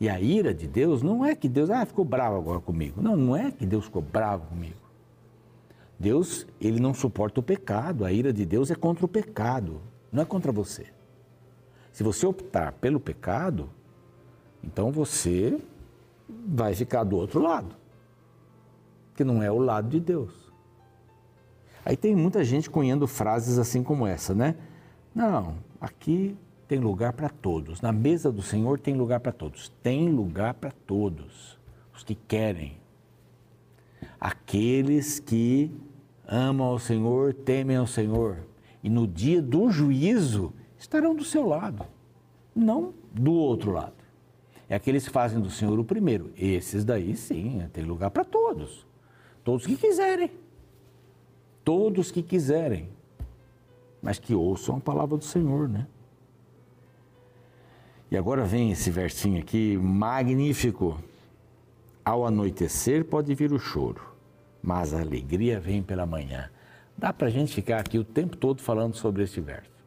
E 0.00 0.08
a 0.08 0.20
ira 0.20 0.52
de 0.52 0.66
Deus 0.66 1.02
não 1.02 1.24
é 1.24 1.34
que 1.34 1.48
Deus 1.48 1.70
ah, 1.70 1.84
ficou 1.84 2.04
bravo 2.04 2.36
agora 2.36 2.60
comigo. 2.60 3.00
Não, 3.00 3.16
não 3.16 3.36
é 3.36 3.50
que 3.50 3.64
Deus 3.64 3.84
ficou 3.84 4.02
bravo 4.02 4.46
comigo. 4.46 4.85
Deus, 5.98 6.46
ele 6.60 6.80
não 6.80 6.92
suporta 6.92 7.40
o 7.40 7.42
pecado. 7.42 8.04
A 8.04 8.12
ira 8.12 8.32
de 8.32 8.44
Deus 8.44 8.70
é 8.70 8.74
contra 8.74 9.04
o 9.04 9.08
pecado, 9.08 9.80
não 10.12 10.22
é 10.22 10.26
contra 10.26 10.52
você. 10.52 10.86
Se 11.92 12.02
você 12.02 12.26
optar 12.26 12.72
pelo 12.72 13.00
pecado, 13.00 13.70
então 14.62 14.92
você 14.92 15.58
vai 16.28 16.74
ficar 16.74 17.04
do 17.04 17.16
outro 17.16 17.40
lado, 17.40 17.74
que 19.14 19.24
não 19.24 19.42
é 19.42 19.50
o 19.50 19.58
lado 19.58 19.88
de 19.88 20.00
Deus. 20.00 20.52
Aí 21.84 21.96
tem 21.96 22.14
muita 22.14 22.44
gente 22.44 22.68
cunhando 22.68 23.06
frases 23.06 23.58
assim 23.58 23.82
como 23.82 24.06
essa, 24.06 24.34
né? 24.34 24.56
Não, 25.14 25.56
aqui 25.80 26.36
tem 26.66 26.78
lugar 26.80 27.12
para 27.12 27.28
todos. 27.28 27.80
Na 27.80 27.92
mesa 27.92 28.30
do 28.30 28.42
Senhor 28.42 28.80
tem 28.80 28.94
lugar 28.94 29.20
para 29.20 29.32
todos. 29.32 29.72
Tem 29.82 30.10
lugar 30.10 30.54
para 30.54 30.72
todos. 30.72 31.58
Os 31.94 32.02
que 32.02 32.14
querem. 32.14 32.76
Aqueles 34.20 35.18
que 35.18 35.70
amam 36.26 36.66
ao 36.66 36.78
Senhor, 36.78 37.34
temem 37.34 37.76
ao 37.76 37.86
Senhor. 37.86 38.38
E 38.82 38.88
no 38.88 39.06
dia 39.06 39.42
do 39.42 39.70
juízo 39.70 40.52
estarão 40.78 41.14
do 41.14 41.24
seu 41.24 41.46
lado, 41.46 41.84
não 42.54 42.94
do 43.12 43.32
outro 43.32 43.72
lado. 43.72 43.94
É 44.68 44.74
aqueles 44.74 45.04
que 45.04 45.10
fazem 45.10 45.40
do 45.40 45.50
Senhor 45.50 45.78
o 45.78 45.84
primeiro. 45.84 46.32
Esses 46.36 46.84
daí 46.84 47.16
sim, 47.16 47.62
tem 47.72 47.84
lugar 47.84 48.10
para 48.10 48.24
todos. 48.24 48.86
Todos 49.44 49.66
que 49.66 49.76
quiserem. 49.76 50.30
Todos 51.64 52.10
que 52.10 52.22
quiserem. 52.22 52.88
Mas 54.02 54.18
que 54.18 54.34
ouçam 54.34 54.76
a 54.76 54.80
palavra 54.80 55.16
do 55.16 55.24
Senhor, 55.24 55.68
né? 55.68 55.86
E 58.10 58.16
agora 58.16 58.44
vem 58.44 58.70
esse 58.70 58.90
versinho 58.90 59.40
aqui, 59.40 59.76
magnífico. 59.76 60.98
Ao 62.06 62.24
anoitecer 62.24 63.04
pode 63.04 63.34
vir 63.34 63.52
o 63.52 63.58
choro, 63.58 64.00
mas 64.62 64.94
a 64.94 65.00
alegria 65.00 65.58
vem 65.58 65.82
pela 65.82 66.06
manhã. 66.06 66.48
Dá 66.96 67.12
para 67.12 67.26
a 67.26 67.30
gente 67.30 67.52
ficar 67.52 67.80
aqui 67.80 67.98
o 67.98 68.04
tempo 68.04 68.36
todo 68.36 68.62
falando 68.62 68.94
sobre 68.94 69.24
este 69.24 69.40
verso. 69.40 69.84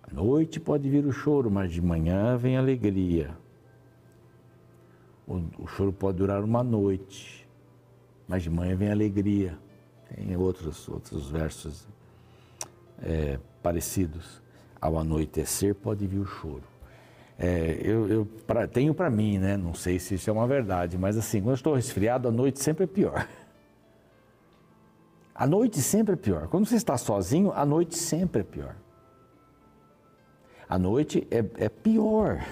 À 0.00 0.14
noite 0.14 0.60
pode 0.60 0.88
vir 0.88 1.04
o 1.04 1.10
choro, 1.10 1.50
mas 1.50 1.72
de 1.72 1.82
manhã 1.82 2.36
vem 2.36 2.56
a 2.56 2.60
alegria. 2.60 3.36
O, 5.26 5.42
o 5.58 5.66
choro 5.66 5.92
pode 5.92 6.18
durar 6.18 6.44
uma 6.44 6.62
noite, 6.62 7.44
mas 8.28 8.44
de 8.44 8.48
manhã 8.48 8.76
vem 8.76 8.90
a 8.90 8.92
alegria. 8.92 9.58
Tem 10.14 10.36
outros, 10.36 10.88
outros 10.88 11.28
versos 11.28 11.88
é, 13.02 13.40
parecidos. 13.60 14.40
Ao 14.80 14.96
anoitecer 14.96 15.74
pode 15.74 16.06
vir 16.06 16.20
o 16.20 16.26
choro. 16.26 16.77
É, 17.38 17.80
eu, 17.82 18.08
eu 18.08 18.26
pra, 18.46 18.66
tenho 18.66 18.92
para 18.92 19.08
mim, 19.08 19.38
né? 19.38 19.56
Não 19.56 19.72
sei 19.72 19.98
se 19.98 20.14
isso 20.14 20.28
é 20.28 20.32
uma 20.32 20.46
verdade, 20.46 20.98
mas 20.98 21.16
assim, 21.16 21.40
quando 21.40 21.50
eu 21.50 21.54
estou 21.54 21.74
resfriado, 21.74 22.26
a 22.26 22.32
noite 22.32 22.58
sempre 22.58 22.84
é 22.84 22.86
pior. 22.86 23.28
A 25.32 25.46
noite 25.46 25.80
sempre 25.80 26.14
é 26.14 26.16
pior. 26.16 26.48
Quando 26.48 26.66
você 26.66 26.74
está 26.74 26.98
sozinho, 26.98 27.52
a 27.52 27.64
noite 27.64 27.96
sempre 27.96 28.40
é 28.40 28.44
pior. 28.44 28.74
A 30.68 30.76
noite 30.76 31.28
é, 31.30 31.64
é 31.64 31.68
pior. 31.68 32.44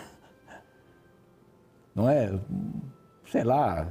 Não 1.93 2.09
é? 2.09 2.39
Sei 3.29 3.43
lá 3.43 3.89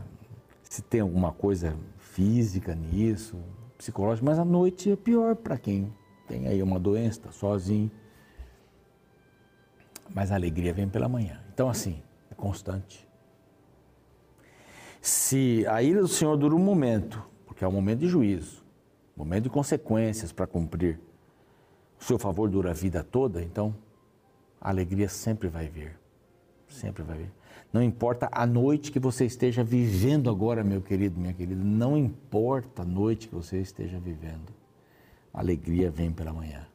se 0.64 0.82
tem 0.82 1.02
alguma 1.02 1.34
coisa 1.34 1.76
física 1.98 2.74
nisso, 2.74 3.38
psicológica, 3.78 4.26
mas 4.26 4.40
a 4.40 4.46
noite 4.46 4.92
é 4.92 4.96
pior 4.96 5.36
para 5.36 5.58
quem 5.58 5.94
tem 6.28 6.48
aí 6.48 6.64
uma 6.64 6.80
doença, 6.80 7.20
está 7.20 7.32
sozinho. 7.32 7.92
Mas 10.14 10.32
a 10.32 10.36
alegria 10.36 10.74
vem 10.74 10.88
pela 10.88 11.10
manhã. 11.10 11.40
Então, 11.54 11.70
assim, 11.70 12.02
é 12.30 12.36
constante. 12.36 13.08
Se 15.02 15.66
a 15.68 15.84
ira 15.84 16.02
do 16.02 16.08
Senhor 16.08 16.36
dura 16.36 16.56
um 16.56 16.60
momento, 16.60 17.24
porque 17.46 17.64
é 17.64 17.68
um 17.68 17.72
momento 17.72 18.00
de 18.00 18.08
juízo, 18.08 18.64
momento 19.16 19.44
de 19.44 19.50
consequências 19.50 20.32
para 20.32 20.48
cumprir, 20.48 21.00
o 22.00 22.04
seu 22.04 22.18
favor 22.18 22.50
dura 22.50 22.72
a 22.72 22.74
vida 22.74 23.04
toda, 23.04 23.42
então 23.42 23.76
a 24.60 24.70
alegria 24.70 25.08
sempre 25.08 25.48
vai 25.48 25.68
vir. 25.68 25.98
Sempre 26.68 27.04
vai 27.04 27.18
vir. 27.18 27.32
Não 27.72 27.84
importa 27.84 28.30
a 28.32 28.46
noite 28.46 28.92
que 28.92 29.00
você 29.00 29.26
esteja 29.26 29.64
vivendo 29.64 30.30
agora, 30.30 30.64
meu 30.64 30.82
querido, 30.82 31.20
minha 31.20 31.34
querida, 31.34 31.64
não 31.64 31.98
importa 31.98 32.82
a 32.82 32.86
noite 32.86 33.28
que 33.28 33.36
você 33.36 33.60
esteja 33.60 34.00
vivendo, 34.00 34.54
a 35.34 35.40
alegria 35.40 35.92
vem 35.92 36.12
pela 36.12 36.34
manhã. 36.34 36.66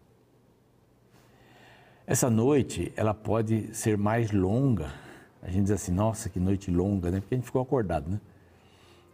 Essa 2.07 2.29
noite, 2.29 2.93
ela 2.97 3.15
pode 3.15 3.75
ser 3.75 3.97
mais 3.97 4.33
longa. 4.33 4.93
A 5.43 5.49
gente 5.49 5.63
diz 5.65 5.71
assim, 5.71 5.93
nossa, 5.93 6.29
que 6.29 6.41
noite 6.41 6.71
longa, 6.71 7.11
né? 7.11 7.21
Porque 7.21 7.35
a 7.35 7.39
gente 7.39 7.47
ficou 7.47 7.63
acordado, 7.63 8.11
né? 8.11 8.21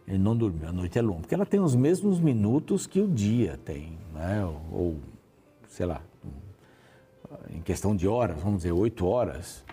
Ele 0.07 0.17
não 0.17 0.35
dormiu, 0.35 0.67
a 0.67 0.71
noite 0.71 0.97
é 0.97 1.01
longa. 1.01 1.21
Porque 1.21 1.35
ela 1.35 1.45
tem 1.45 1.59
os 1.59 1.75
mesmos 1.75 2.19
minutos 2.19 2.87
que 2.87 2.99
o 2.99 3.07
dia 3.07 3.59
tem, 3.63 3.97
né? 4.13 4.43
Ou, 4.71 4.97
sei 5.67 5.85
lá, 5.85 6.01
em 7.49 7.61
questão 7.61 7.95
de 7.95 8.07
horas, 8.07 8.41
vamos 8.41 8.59
dizer, 8.59 8.71
oito 8.71 9.05
horas. 9.05 9.63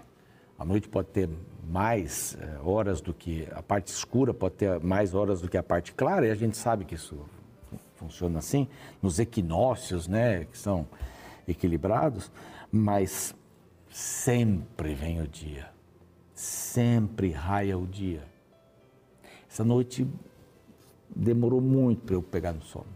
A 0.59 0.64
noite 0.64 0.88
pode 0.88 1.09
ter 1.09 1.29
mais 1.68 2.37
é, 2.40 2.59
horas 2.62 3.00
do 3.00 3.14
que 3.14 3.48
a 3.53 3.62
parte 3.62 3.88
escura, 3.88 4.35
pode 4.35 4.57
ter 4.57 4.81
mais 4.81 5.14
horas 5.14 5.40
do 5.40 5.48
que 5.48 5.57
a 5.57 5.62
parte 5.62 5.92
clara, 5.92 6.27
e 6.27 6.31
a 6.31 6.35
gente 6.35 6.57
sabe 6.57 6.85
que 6.85 6.94
isso 6.94 7.18
funciona 7.96 8.38
assim, 8.38 8.68
nos 9.03 9.18
equinócios, 9.18 10.07
né, 10.07 10.44
que 10.44 10.59
são 10.59 10.87
equilibrados, 11.48 12.31
mas 12.74 13.37
sempre 13.88 14.94
vem 14.94 15.20
o 15.20 15.28
dia, 15.28 15.70
sempre 16.34 17.30
raia 17.30 17.78
o 17.78 17.87
dia. 17.87 18.24
Essa 19.48 19.62
noite 19.62 20.04
demorou 21.14 21.60
muito 21.60 22.02
para 22.02 22.16
eu 22.16 22.22
pegar 22.22 22.52
no 22.52 22.62
sono. 22.62 22.88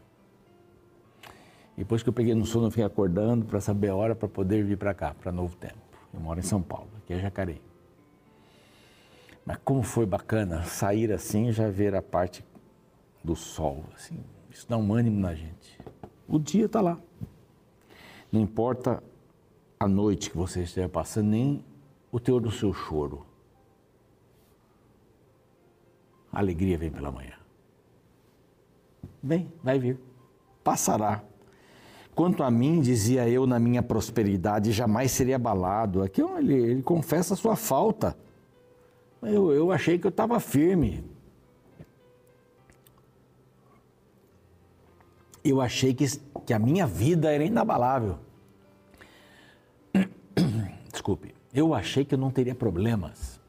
Depois 1.76 2.02
que 2.02 2.08
eu 2.08 2.12
peguei 2.12 2.34
no 2.34 2.44
sono, 2.44 2.66
eu 2.66 2.70
fiquei 2.72 2.84
acordando 2.84 3.44
para 3.44 3.60
saber 3.60 3.90
a 3.90 3.94
hora 3.94 4.16
para 4.16 4.28
poder 4.28 4.64
vir 4.64 4.76
para 4.76 4.92
cá, 4.92 5.14
para 5.14 5.30
Novo 5.30 5.54
Tempo. 5.54 5.78
Eu 6.12 6.18
moro 6.18 6.40
em 6.40 6.42
São 6.42 6.60
Paulo, 6.60 6.90
aqui 6.96 7.12
é 7.12 7.20
Jacareí. 7.20 7.62
Mas 9.46 9.58
como 9.64 9.84
foi 9.84 10.06
bacana 10.06 10.64
sair 10.64 11.12
assim 11.12 11.50
e 11.50 11.52
já 11.52 11.70
ver 11.70 11.94
a 11.94 12.02
parte 12.02 12.44
do 13.22 13.36
sol, 13.36 13.84
assim, 13.94 14.18
isso 14.50 14.68
dá 14.68 14.76
um 14.76 14.92
ânimo 14.92 15.20
na 15.20 15.36
gente. 15.36 15.78
O 16.26 16.36
dia 16.36 16.66
está 16.66 16.80
lá. 16.80 16.98
Não 18.32 18.40
importa 18.40 19.00
a 19.78 19.86
noite 19.86 20.30
que 20.30 20.36
você 20.36 20.62
esteja 20.62 20.88
passando, 20.88 21.28
nem 21.28 21.64
o 22.10 22.18
teor 22.18 22.40
do 22.40 22.50
seu 22.50 22.72
choro. 22.72 23.24
A 26.32 26.38
alegria 26.38 26.76
vem 26.76 26.90
pela 26.90 27.10
manhã. 27.10 27.34
Bem, 29.22 29.52
vai 29.62 29.78
vir. 29.78 29.98
Passará. 30.64 31.22
Quanto 32.14 32.42
a 32.42 32.50
mim, 32.50 32.80
dizia 32.80 33.28
eu 33.28 33.46
na 33.46 33.58
minha 33.58 33.82
prosperidade, 33.82 34.72
jamais 34.72 35.12
seria 35.12 35.36
abalado. 35.36 36.02
Aqui 36.02 36.20
ele, 36.20 36.54
ele 36.54 36.82
confessa 36.82 37.34
a 37.34 37.36
sua 37.36 37.54
falta. 37.54 38.16
Eu, 39.22 39.52
eu 39.52 39.70
achei 39.70 39.98
que 39.98 40.06
eu 40.06 40.10
estava 40.10 40.40
firme. 40.40 41.04
Eu 45.44 45.60
achei 45.60 45.94
que, 45.94 46.06
que 46.44 46.52
a 46.52 46.58
minha 46.58 46.86
vida 46.86 47.32
era 47.32 47.44
inabalável. 47.44 48.18
Desculpe. 51.08 51.34
Eu 51.54 51.72
achei 51.72 52.04
que 52.04 52.14
eu 52.14 52.18
não 52.18 52.30
teria 52.30 52.54
problemas. 52.54 53.40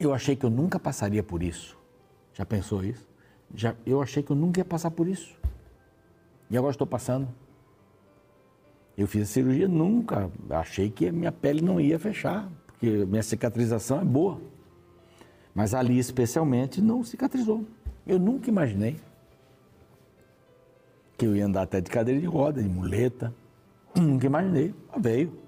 Eu 0.00 0.12
achei 0.12 0.34
que 0.34 0.44
eu 0.44 0.50
nunca 0.50 0.80
passaria 0.80 1.22
por 1.22 1.40
isso. 1.40 1.78
Já 2.34 2.44
pensou 2.44 2.82
isso? 2.84 3.06
Já, 3.54 3.76
eu 3.86 4.02
achei 4.02 4.20
que 4.20 4.32
eu 4.32 4.36
nunca 4.36 4.58
ia 4.58 4.64
passar 4.64 4.90
por 4.90 5.06
isso. 5.06 5.38
E 6.50 6.56
agora 6.56 6.72
estou 6.72 6.86
passando. 6.86 7.28
Eu 8.98 9.06
fiz 9.06 9.22
a 9.22 9.26
cirurgia, 9.26 9.68
nunca 9.68 10.28
achei 10.50 10.90
que 10.90 11.06
a 11.06 11.12
minha 11.12 11.30
pele 11.30 11.62
não 11.62 11.80
ia 11.80 12.00
fechar, 12.00 12.50
porque 12.66 13.04
minha 13.06 13.22
cicatrização 13.22 14.00
é 14.00 14.04
boa. 14.04 14.40
Mas 15.54 15.72
ali 15.72 16.00
especialmente 16.00 16.80
não 16.80 17.04
cicatrizou. 17.04 17.64
Eu 18.04 18.18
nunca 18.18 18.50
imaginei 18.50 18.96
que 21.16 21.26
eu 21.26 21.36
ia 21.36 21.46
andar 21.46 21.62
até 21.62 21.80
de 21.80 21.88
cadeira 21.88 22.20
de 22.20 22.26
roda, 22.26 22.60
de 22.60 22.68
muleta. 22.68 23.32
Nunca 23.94 24.26
imaginei, 24.26 24.74
mas 24.92 25.00
veio. 25.00 25.45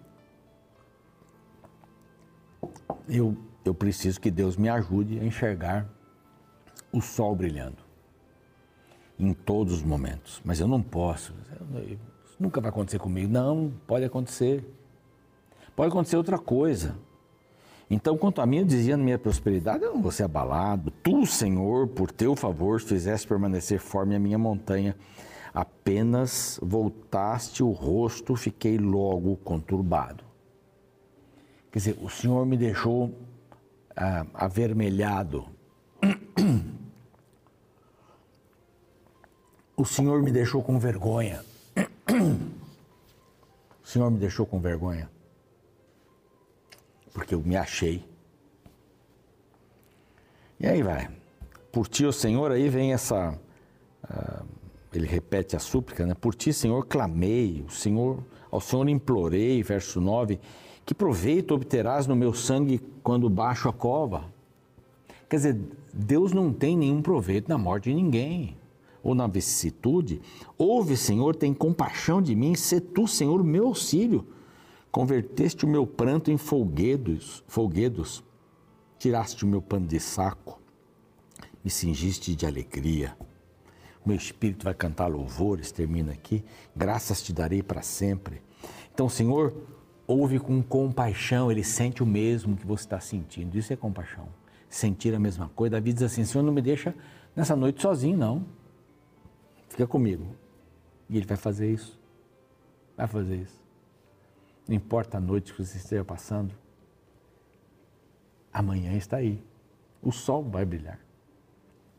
Eu, 3.09 3.37
eu 3.65 3.75
preciso 3.75 4.21
que 4.21 4.31
Deus 4.31 4.57
me 4.57 4.69
ajude 4.69 5.19
a 5.19 5.25
enxergar 5.25 5.89
o 6.93 7.01
sol 7.01 7.35
brilhando 7.35 7.89
em 9.19 9.33
todos 9.33 9.75
os 9.75 9.83
momentos. 9.83 10.41
Mas 10.45 10.61
eu 10.61 10.69
não 10.69 10.83
posso. 10.83 11.35
Nunca 12.39 12.61
vai 12.61 12.71
acontecer 12.71 12.99
comigo. 12.99 13.31
Não, 13.33 13.73
pode 13.87 14.05
acontecer. 14.05 14.65
Pode 15.75 15.91
acontecer 15.91 16.17
outra 16.17 16.39
coisa. 16.39 16.97
Então, 17.91 18.19
quanto 18.19 18.41
a 18.41 18.47
mim, 18.47 18.59
eu 18.59 18.65
dizia 18.65 18.97
na 18.97 19.03
minha 19.03 19.19
prosperidade, 19.19 19.83
eu 19.83 19.95
não 19.95 20.03
vou 20.03 20.13
ser 20.13 20.25
abalado. 20.25 20.91
Tu, 21.03 21.25
Senhor, 21.25 21.89
por 21.89 22.11
teu 22.11 22.37
favor, 22.37 22.81
fizeste 22.81 23.27
permanecer 23.27 23.81
forme 23.81 24.15
a 24.15 24.19
minha 24.19 24.39
montanha. 24.39 24.95
Apenas 25.55 26.61
voltaste 26.63 27.63
o 27.63 27.71
rosto, 27.71 28.37
fiquei 28.37 28.77
logo 28.77 29.37
conturbado. 29.39 30.28
Quer 31.71 31.79
dizer, 31.79 31.99
o 32.01 32.09
Senhor 32.09 32.47
me 32.47 32.57
deixou 32.57 33.15
ah, 33.97 34.27
avermelhado. 34.35 35.47
O 39.77 39.85
Senhor 39.85 40.21
me 40.23 40.33
deixou 40.33 40.61
com 40.61 40.77
vergonha. 40.79 41.45
O 43.81 43.87
Senhor 43.87 44.11
me 44.11 44.19
deixou 44.19 44.45
com 44.45 44.61
vergonha, 44.61 45.09
porque 47.15 47.35
eu 47.35 47.41
me 47.41 47.57
achei. 47.57 48.05
E 50.61 50.67
aí 50.67 50.83
vai. 50.83 51.09
Por 51.73 51.89
ti, 51.89 52.05
o 52.05 52.13
Senhor, 52.13 52.51
aí 52.51 52.69
vem 52.69 52.93
essa, 52.93 53.39
uh, 54.05 54.47
ele 54.93 55.07
repete 55.07 55.57
a 55.57 55.59
súplica, 55.59 56.05
né? 56.05 56.15
Por 56.15 56.35
ti, 56.35 56.53
Senhor, 56.53 56.85
clamei, 56.87 57.65
o 57.67 57.71
Senhor, 57.71 58.23
ao 58.51 58.61
Senhor 58.61 58.89
implorei, 58.89 59.63
verso 59.63 60.01
9, 60.01 60.39
que 60.89 60.95
proveito 60.95 61.55
obterás 61.55 62.07
no 62.07 62.17
meu 62.17 62.33
sangue 62.33 62.81
quando 63.03 63.29
baixo 63.29 63.69
a 63.69 63.73
cova? 63.75 64.25
Quer 65.29 65.37
dizer, 65.37 65.61
Deus 65.93 66.33
não 66.33 66.51
tem 66.51 66.75
nenhum 66.75 67.03
proveito 67.03 67.47
na 67.47 67.59
morte 67.59 67.91
de 67.91 67.95
ninguém, 67.95 68.57
ou 69.03 69.15
na 69.15 69.27
vicissitude. 69.27 70.23
Ouve, 70.57 70.97
Senhor, 70.97 71.37
tem 71.37 71.53
compaixão 71.53 72.23
de 72.23 72.35
mim, 72.35 72.55
se 72.55 72.81
tu, 72.81 73.07
Senhor, 73.07 73.45
meu 73.45 73.67
auxílio. 73.67 74.27
Converteste 74.91 75.67
o 75.67 75.69
meu 75.69 75.87
pranto 75.87 76.31
em 76.31 76.39
folguedos, 76.39 77.45
folguedos, 77.47 78.25
tiraste 78.99 79.45
o 79.45 79.49
meu 79.49 79.61
pano 79.61 79.87
de 79.87 80.01
saco, 80.01 80.59
me 81.63 81.71
cingiste 81.71 82.35
de 82.35 82.47
alegria 82.47 83.15
meu 84.09 84.17
espírito 84.17 84.65
vai 84.65 84.73
cantar 84.73 85.07
louvores, 85.07 85.71
termina 85.71 86.13
aqui. 86.13 86.43
Graças 86.75 87.23
te 87.23 87.31
darei 87.31 87.63
para 87.63 87.83
sempre. 87.83 88.41
Então, 88.93 89.07
Senhor, 89.07 89.55
ouve 90.09 90.41
com 90.41 90.63
compaixão, 90.63 91.53
ele 91.53 91.63
sente 91.63 92.03
o 92.03 92.07
mesmo 92.07 92.57
que 92.57 92.67
você 92.67 92.85
está 92.85 92.99
sentindo. 92.99 93.57
Isso 93.57 93.73
é 93.73 93.77
compaixão. 93.77 94.27
Sentir 94.69 95.15
a 95.15 95.19
mesma 95.19 95.49
coisa. 95.51 95.73
Davi 95.73 95.93
diz 95.93 96.03
assim: 96.03 96.25
Senhor, 96.25 96.43
não 96.43 96.53
me 96.53 96.63
deixa 96.63 96.95
nessa 97.37 97.55
noite 97.55 97.83
sozinho, 97.83 98.17
não. 98.17 98.45
Fica 99.69 99.87
comigo. 99.87 100.35
E 101.09 101.17
ele 101.19 101.27
vai 101.27 101.37
fazer 101.37 101.71
isso. 101.71 101.99
Vai 102.97 103.07
fazer 103.07 103.37
isso. 103.37 103.63
Não 104.67 104.75
importa 104.75 105.19
a 105.19 105.21
noite 105.21 105.53
que 105.53 105.65
você 105.65 105.79
esteja 105.79 106.05
passando, 106.05 106.55
amanhã 108.53 108.93
está 108.95 109.19
aí. 109.19 109.43
O 110.03 110.11
sol 110.11 110.43
vai 110.43 110.65
brilhar. 110.65 110.99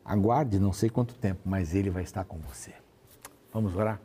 Aguarde 0.05 0.59
não 0.59 0.73
sei 0.73 0.89
quanto 0.89 1.15
tempo, 1.15 1.41
mas 1.45 1.73
Ele 1.73 1.89
vai 1.89 2.03
estar 2.03 2.23
com 2.25 2.37
você. 2.39 2.73
Vamos 3.51 3.75
orar? 3.75 3.99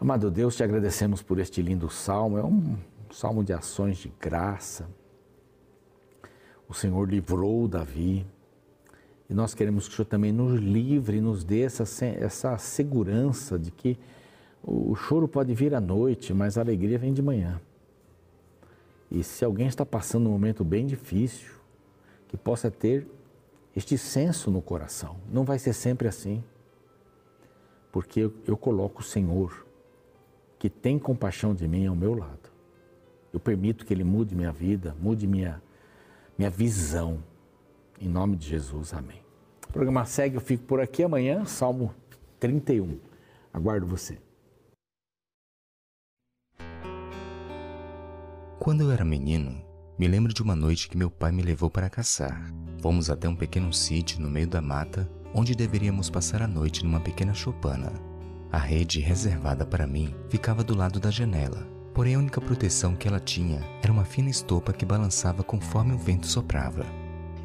Amado 0.00 0.30
Deus, 0.30 0.56
te 0.56 0.64
agradecemos 0.64 1.20
por 1.20 1.38
este 1.38 1.60
lindo 1.60 1.90
salmo. 1.90 2.38
É 2.38 2.42
um 2.42 2.78
salmo 3.10 3.44
de 3.44 3.52
ações 3.52 3.98
de 3.98 4.10
graça. 4.18 4.88
O 6.66 6.72
Senhor 6.72 7.06
livrou 7.06 7.68
Davi. 7.68 8.26
E 9.28 9.34
nós 9.34 9.52
queremos 9.52 9.86
que 9.86 9.92
o 9.92 9.96
Senhor 9.96 10.06
também 10.06 10.32
nos 10.32 10.58
livre 10.58 11.20
nos 11.20 11.44
dê 11.44 11.60
essa, 11.60 11.84
essa 12.06 12.56
segurança 12.56 13.58
de 13.58 13.70
que 13.70 13.98
o 14.62 14.94
choro 14.94 15.28
pode 15.28 15.52
vir 15.52 15.74
à 15.74 15.80
noite, 15.82 16.32
mas 16.32 16.56
a 16.56 16.62
alegria 16.62 16.98
vem 16.98 17.12
de 17.12 17.20
manhã. 17.20 17.60
E 19.10 19.22
se 19.22 19.44
alguém 19.44 19.66
está 19.66 19.84
passando 19.84 20.30
um 20.30 20.32
momento 20.32 20.64
bem 20.64 20.86
difícil, 20.86 21.52
que 22.26 22.38
possa 22.38 22.70
ter 22.70 23.06
este 23.76 23.98
senso 23.98 24.50
no 24.50 24.62
coração. 24.62 25.18
Não 25.30 25.44
vai 25.44 25.58
ser 25.58 25.74
sempre 25.74 26.08
assim, 26.08 26.42
porque 27.92 28.20
eu, 28.20 28.32
eu 28.46 28.56
coloco 28.56 29.02
o 29.02 29.04
Senhor, 29.04 29.68
que 30.60 30.68
tem 30.68 30.98
compaixão 30.98 31.54
de 31.54 31.66
mim, 31.66 31.86
ao 31.86 31.96
meu 31.96 32.12
lado. 32.12 32.50
Eu 33.32 33.40
permito 33.40 33.86
que 33.86 33.94
Ele 33.94 34.04
mude 34.04 34.34
minha 34.34 34.52
vida, 34.52 34.94
mude 35.00 35.26
minha, 35.26 35.60
minha 36.36 36.50
visão. 36.50 37.24
Em 37.98 38.06
nome 38.06 38.36
de 38.36 38.46
Jesus, 38.46 38.92
amém. 38.92 39.22
O 39.66 39.72
programa 39.72 40.04
segue, 40.04 40.36
eu 40.36 40.40
fico 40.40 40.64
por 40.64 40.78
aqui 40.78 41.02
amanhã, 41.02 41.46
Salmo 41.46 41.94
31. 42.38 42.98
Aguardo 43.54 43.86
você. 43.86 44.18
Quando 48.58 48.82
eu 48.82 48.92
era 48.92 49.04
menino, 49.04 49.64
me 49.98 50.06
lembro 50.06 50.34
de 50.34 50.42
uma 50.42 50.54
noite 50.54 50.90
que 50.90 50.96
meu 50.96 51.10
pai 51.10 51.32
me 51.32 51.40
levou 51.40 51.70
para 51.70 51.88
caçar. 51.88 52.52
Fomos 52.82 53.08
até 53.08 53.26
um 53.26 53.34
pequeno 53.34 53.72
sítio 53.72 54.20
no 54.20 54.28
meio 54.28 54.46
da 54.46 54.60
mata, 54.60 55.10
onde 55.34 55.54
deveríamos 55.54 56.10
passar 56.10 56.42
a 56.42 56.46
noite 56.46 56.84
numa 56.84 57.00
pequena 57.00 57.32
choupana. 57.32 58.09
A 58.52 58.58
rede 58.58 58.98
reservada 58.98 59.64
para 59.64 59.86
mim 59.86 60.12
ficava 60.28 60.64
do 60.64 60.76
lado 60.76 60.98
da 60.98 61.08
janela, 61.08 61.68
porém 61.94 62.16
a 62.16 62.18
única 62.18 62.40
proteção 62.40 62.96
que 62.96 63.06
ela 63.06 63.20
tinha 63.20 63.62
era 63.80 63.92
uma 63.92 64.04
fina 64.04 64.28
estopa 64.28 64.72
que 64.72 64.84
balançava 64.84 65.44
conforme 65.44 65.92
o 65.92 65.98
vento 65.98 66.26
soprava. 66.26 66.84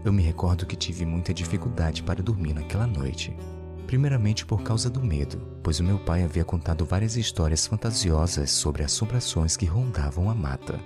Eu 0.03 0.11
me 0.11 0.23
recordo 0.23 0.65
que 0.65 0.75
tive 0.75 1.05
muita 1.05 1.31
dificuldade 1.31 2.01
para 2.01 2.23
dormir 2.23 2.53
naquela 2.53 2.87
noite. 2.87 3.37
Primeiramente 3.85 4.47
por 4.47 4.63
causa 4.63 4.89
do 4.89 4.99
medo, 4.99 5.37
pois 5.61 5.79
o 5.79 5.83
meu 5.83 5.99
pai 5.99 6.23
havia 6.23 6.43
contado 6.43 6.85
várias 6.85 7.15
histórias 7.15 7.67
fantasiosas 7.67 8.49
sobre 8.49 8.83
assombrações 8.83 9.55
que 9.55 9.65
rondavam 9.65 10.27
a 10.27 10.33
mata. 10.33 10.79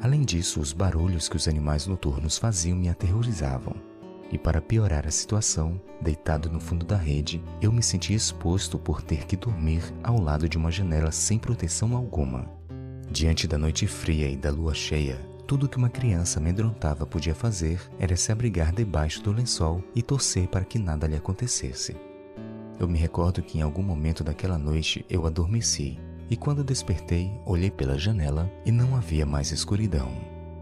Além 0.00 0.22
disso, 0.22 0.58
os 0.58 0.72
barulhos 0.72 1.28
que 1.28 1.36
os 1.36 1.48
animais 1.48 1.86
noturnos 1.86 2.38
faziam 2.38 2.78
me 2.78 2.88
aterrorizavam. 2.88 3.74
E 4.30 4.36
para 4.36 4.60
piorar 4.60 5.06
a 5.06 5.10
situação, 5.10 5.80
deitado 6.00 6.50
no 6.50 6.58
fundo 6.58 6.84
da 6.84 6.96
rede, 6.96 7.42
eu 7.60 7.70
me 7.70 7.82
senti 7.82 8.12
exposto 8.12 8.78
por 8.78 9.02
ter 9.02 9.26
que 9.26 9.36
dormir 9.36 9.82
ao 10.02 10.20
lado 10.20 10.48
de 10.48 10.58
uma 10.58 10.70
janela 10.70 11.12
sem 11.12 11.38
proteção 11.38 11.96
alguma. 11.96 12.50
Diante 13.10 13.46
da 13.46 13.56
noite 13.56 13.86
fria 13.86 14.28
e 14.28 14.36
da 14.36 14.50
lua 14.50 14.74
cheia, 14.74 15.16
tudo 15.46 15.68
que 15.68 15.76
uma 15.76 15.88
criança 15.88 16.40
amedrontava 16.40 17.06
podia 17.06 17.34
fazer 17.34 17.80
era 18.00 18.16
se 18.16 18.32
abrigar 18.32 18.72
debaixo 18.72 19.22
do 19.22 19.30
lençol 19.30 19.82
e 19.94 20.02
torcer 20.02 20.48
para 20.48 20.64
que 20.64 20.78
nada 20.78 21.06
lhe 21.06 21.14
acontecesse. 21.14 21.96
Eu 22.80 22.88
me 22.88 22.98
recordo 22.98 23.42
que 23.42 23.58
em 23.58 23.62
algum 23.62 23.82
momento 23.82 24.24
daquela 24.24 24.58
noite 24.58 25.06
eu 25.08 25.24
adormeci 25.24 25.98
e 26.28 26.36
quando 26.36 26.64
despertei, 26.64 27.30
olhei 27.46 27.70
pela 27.70 27.96
janela 27.96 28.50
e 28.64 28.72
não 28.72 28.96
havia 28.96 29.24
mais 29.24 29.52
escuridão. 29.52 30.10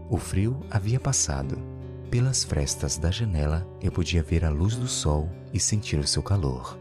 O 0.07 0.17
frio 0.17 0.59
havia 0.69 0.99
passado. 0.99 1.74
Pelas 2.09 2.43
frestas 2.43 2.97
da 2.97 3.11
janela, 3.11 3.67
eu 3.81 3.91
podia 3.91 4.23
ver 4.23 4.45
a 4.45 4.49
luz 4.49 4.75
do 4.75 4.87
sol 4.87 5.29
e 5.53 5.59
sentir 5.59 5.99
o 5.99 6.07
seu 6.07 6.21
calor. 6.21 6.77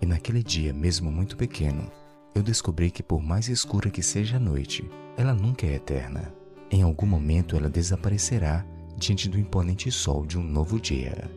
E 0.00 0.06
naquele 0.06 0.42
dia, 0.42 0.72
mesmo 0.72 1.10
muito 1.10 1.36
pequeno, 1.36 1.90
eu 2.34 2.42
descobri 2.42 2.90
que, 2.90 3.02
por 3.02 3.22
mais 3.22 3.48
escura 3.48 3.90
que 3.90 4.02
seja 4.02 4.36
a 4.36 4.40
noite, 4.40 4.88
ela 5.16 5.34
nunca 5.34 5.66
é 5.66 5.74
eterna. 5.74 6.32
Em 6.70 6.82
algum 6.82 7.06
momento 7.06 7.56
ela 7.56 7.68
desaparecerá 7.68 8.64
diante 8.96 9.28
do 9.28 9.38
imponente 9.38 9.90
sol 9.90 10.24
de 10.24 10.38
um 10.38 10.42
novo 10.42 10.80
dia. 10.80 11.30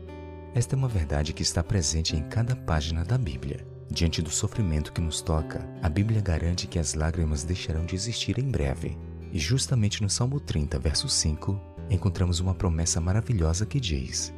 Esta 0.53 0.75
é 0.75 0.77
uma 0.77 0.87
verdade 0.87 1.33
que 1.33 1.41
está 1.41 1.63
presente 1.63 2.15
em 2.15 2.23
cada 2.23 2.55
página 2.55 3.03
da 3.03 3.17
Bíblia. 3.17 3.65
Diante 3.89 4.21
do 4.21 4.29
sofrimento 4.29 4.93
que 4.93 5.01
nos 5.01 5.21
toca, 5.21 5.67
a 5.81 5.89
Bíblia 5.89 6.21
garante 6.21 6.67
que 6.67 6.79
as 6.79 6.93
lágrimas 6.93 7.43
deixarão 7.43 7.85
de 7.85 7.95
existir 7.95 8.39
em 8.39 8.49
breve. 8.49 8.97
E 9.31 9.39
justamente 9.39 10.01
no 10.01 10.09
Salmo 10.09 10.39
30, 10.39 10.79
verso 10.79 11.09
5, 11.09 11.59
encontramos 11.89 12.39
uma 12.39 12.55
promessa 12.55 12.99
maravilhosa 12.99 13.65
que 13.65 13.79
diz: 13.79 14.33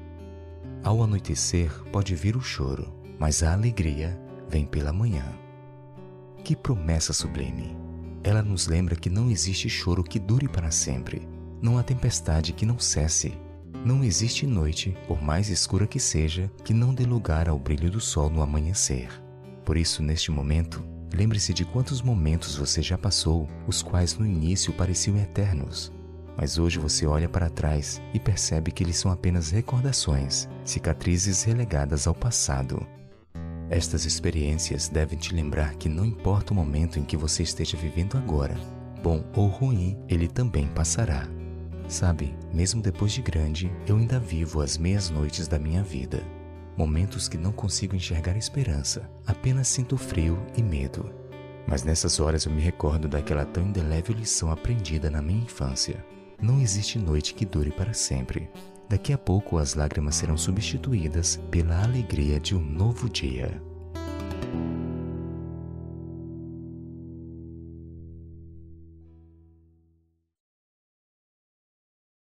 Ao 0.84 1.02
anoitecer 1.04 1.72
pode 1.92 2.16
vir 2.16 2.36
o 2.36 2.42
choro, 2.42 2.94
mas 3.20 3.44
a 3.44 3.54
alegria 3.54 4.20
vem 4.50 4.66
pela 4.66 4.94
manhã. 4.94 5.26
Que 6.44 6.56
promessa 6.56 7.14
sublime! 7.14 7.76
Ela 8.24 8.42
nos 8.42 8.68
lembra 8.68 8.96
que 8.96 9.10
não 9.10 9.30
existe 9.30 9.70
choro 9.70 10.04
que 10.04 10.20
dure 10.20 10.48
para 10.48 10.72
sempre, 10.72 11.28
não 11.62 11.78
há 11.78 11.84
tempestade 11.84 12.52
que 12.52 12.66
não 12.66 12.78
cesse, 12.78 13.34
não 13.86 14.04
existe 14.04 14.46
noite, 14.46 14.98
por 15.08 15.22
mais 15.22 15.50
escura 15.50 15.88
que 15.88 16.00
seja, 16.00 16.52
que 16.64 16.74
não 16.74 16.94
dê 16.94 17.06
lugar 17.06 17.48
ao 17.48 17.58
brilho 17.58 17.90
do 17.90 18.02
sol 18.02 18.30
no 18.30 18.42
amanhecer. 18.42 19.10
Por 19.64 19.78
isso, 19.78 20.04
neste 20.04 20.30
momento, 20.30 20.84
lembre-se 21.14 21.54
de 21.54 21.64
quantos 21.64 22.02
momentos 22.02 22.56
você 22.56 22.82
já 22.82 22.98
passou, 22.98 23.48
os 23.66 23.82
quais 23.82 24.18
no 24.18 24.26
início 24.26 24.74
pareciam 24.74 25.18
eternos. 25.18 25.94
Mas 26.38 26.60
hoje 26.60 26.78
você 26.78 27.08
olha 27.08 27.28
para 27.28 27.50
trás 27.50 28.00
e 28.14 28.20
percebe 28.20 28.72
que 28.72 28.84
eles 28.84 28.98
são 28.98 29.12
apenas 29.12 29.50
recordações, 29.50 30.48
cicatrizes 30.64 31.44
relegadas 31.44 32.06
ao 32.06 32.14
passado. 32.14 32.86
Estas 33.70 34.06
experiências 34.06 34.88
devem 34.88 35.18
te 35.18 35.34
lembrar 35.34 35.76
que 35.76 35.90
não 35.90 36.06
importa 36.06 36.54
o 36.54 36.56
momento 36.56 37.00
em 37.00 37.04
que 37.04 37.18
você 37.18 37.44
esteja 37.44 37.76
vivendo 37.76 38.18
agora, 38.18 38.56
bom 39.02 39.26
ou 39.36 39.48
ruim, 39.48 39.98
ele 40.08 40.28
também 40.28 40.68
passará. 40.68 41.28
Sabe, 41.90 42.38
mesmo 42.54 42.82
depois 42.82 43.12
de 43.12 43.22
grande, 43.22 43.72
eu 43.88 43.98
ainda 43.98 44.20
vivo 44.20 44.62
as 44.62 44.78
meias 44.78 45.10
noites 45.10 45.48
da 45.48 45.58
minha 45.58 45.82
vida 45.82 46.24
momentos 46.78 47.28
que 47.28 47.38
não 47.38 47.52
consigo 47.52 47.96
enxergar 47.96 48.38
esperança, 48.38 49.10
apenas 49.26 49.68
sinto 49.68 49.98
frio 49.98 50.38
e 50.56 50.62
medo. 50.62 51.12
Mas 51.68 51.84
nessas 51.84 52.20
horas 52.20 52.46
eu 52.46 52.52
me 52.52 52.62
recordo 52.62 53.08
daquela 53.08 53.44
tão 53.44 53.64
indelével 53.64 54.16
lição 54.16 54.52
aprendida 54.52 55.10
na 55.10 55.22
minha 55.22 55.44
infância. 55.44 56.06
Não 56.42 56.62
existe 56.62 57.00
noite 57.00 57.34
que 57.34 57.46
dure 57.46 57.72
para 57.72 57.94
sempre. 57.94 58.50
Daqui 58.88 59.12
a 59.12 59.18
pouco 59.18 59.58
as 59.58 59.74
lágrimas 59.74 60.16
serão 60.16 60.38
substituídas 60.38 61.38
pela 61.50 61.84
alegria 61.84 62.40
de 62.40 62.56
um 62.56 62.62
novo 62.62 63.10
dia. 63.10 63.62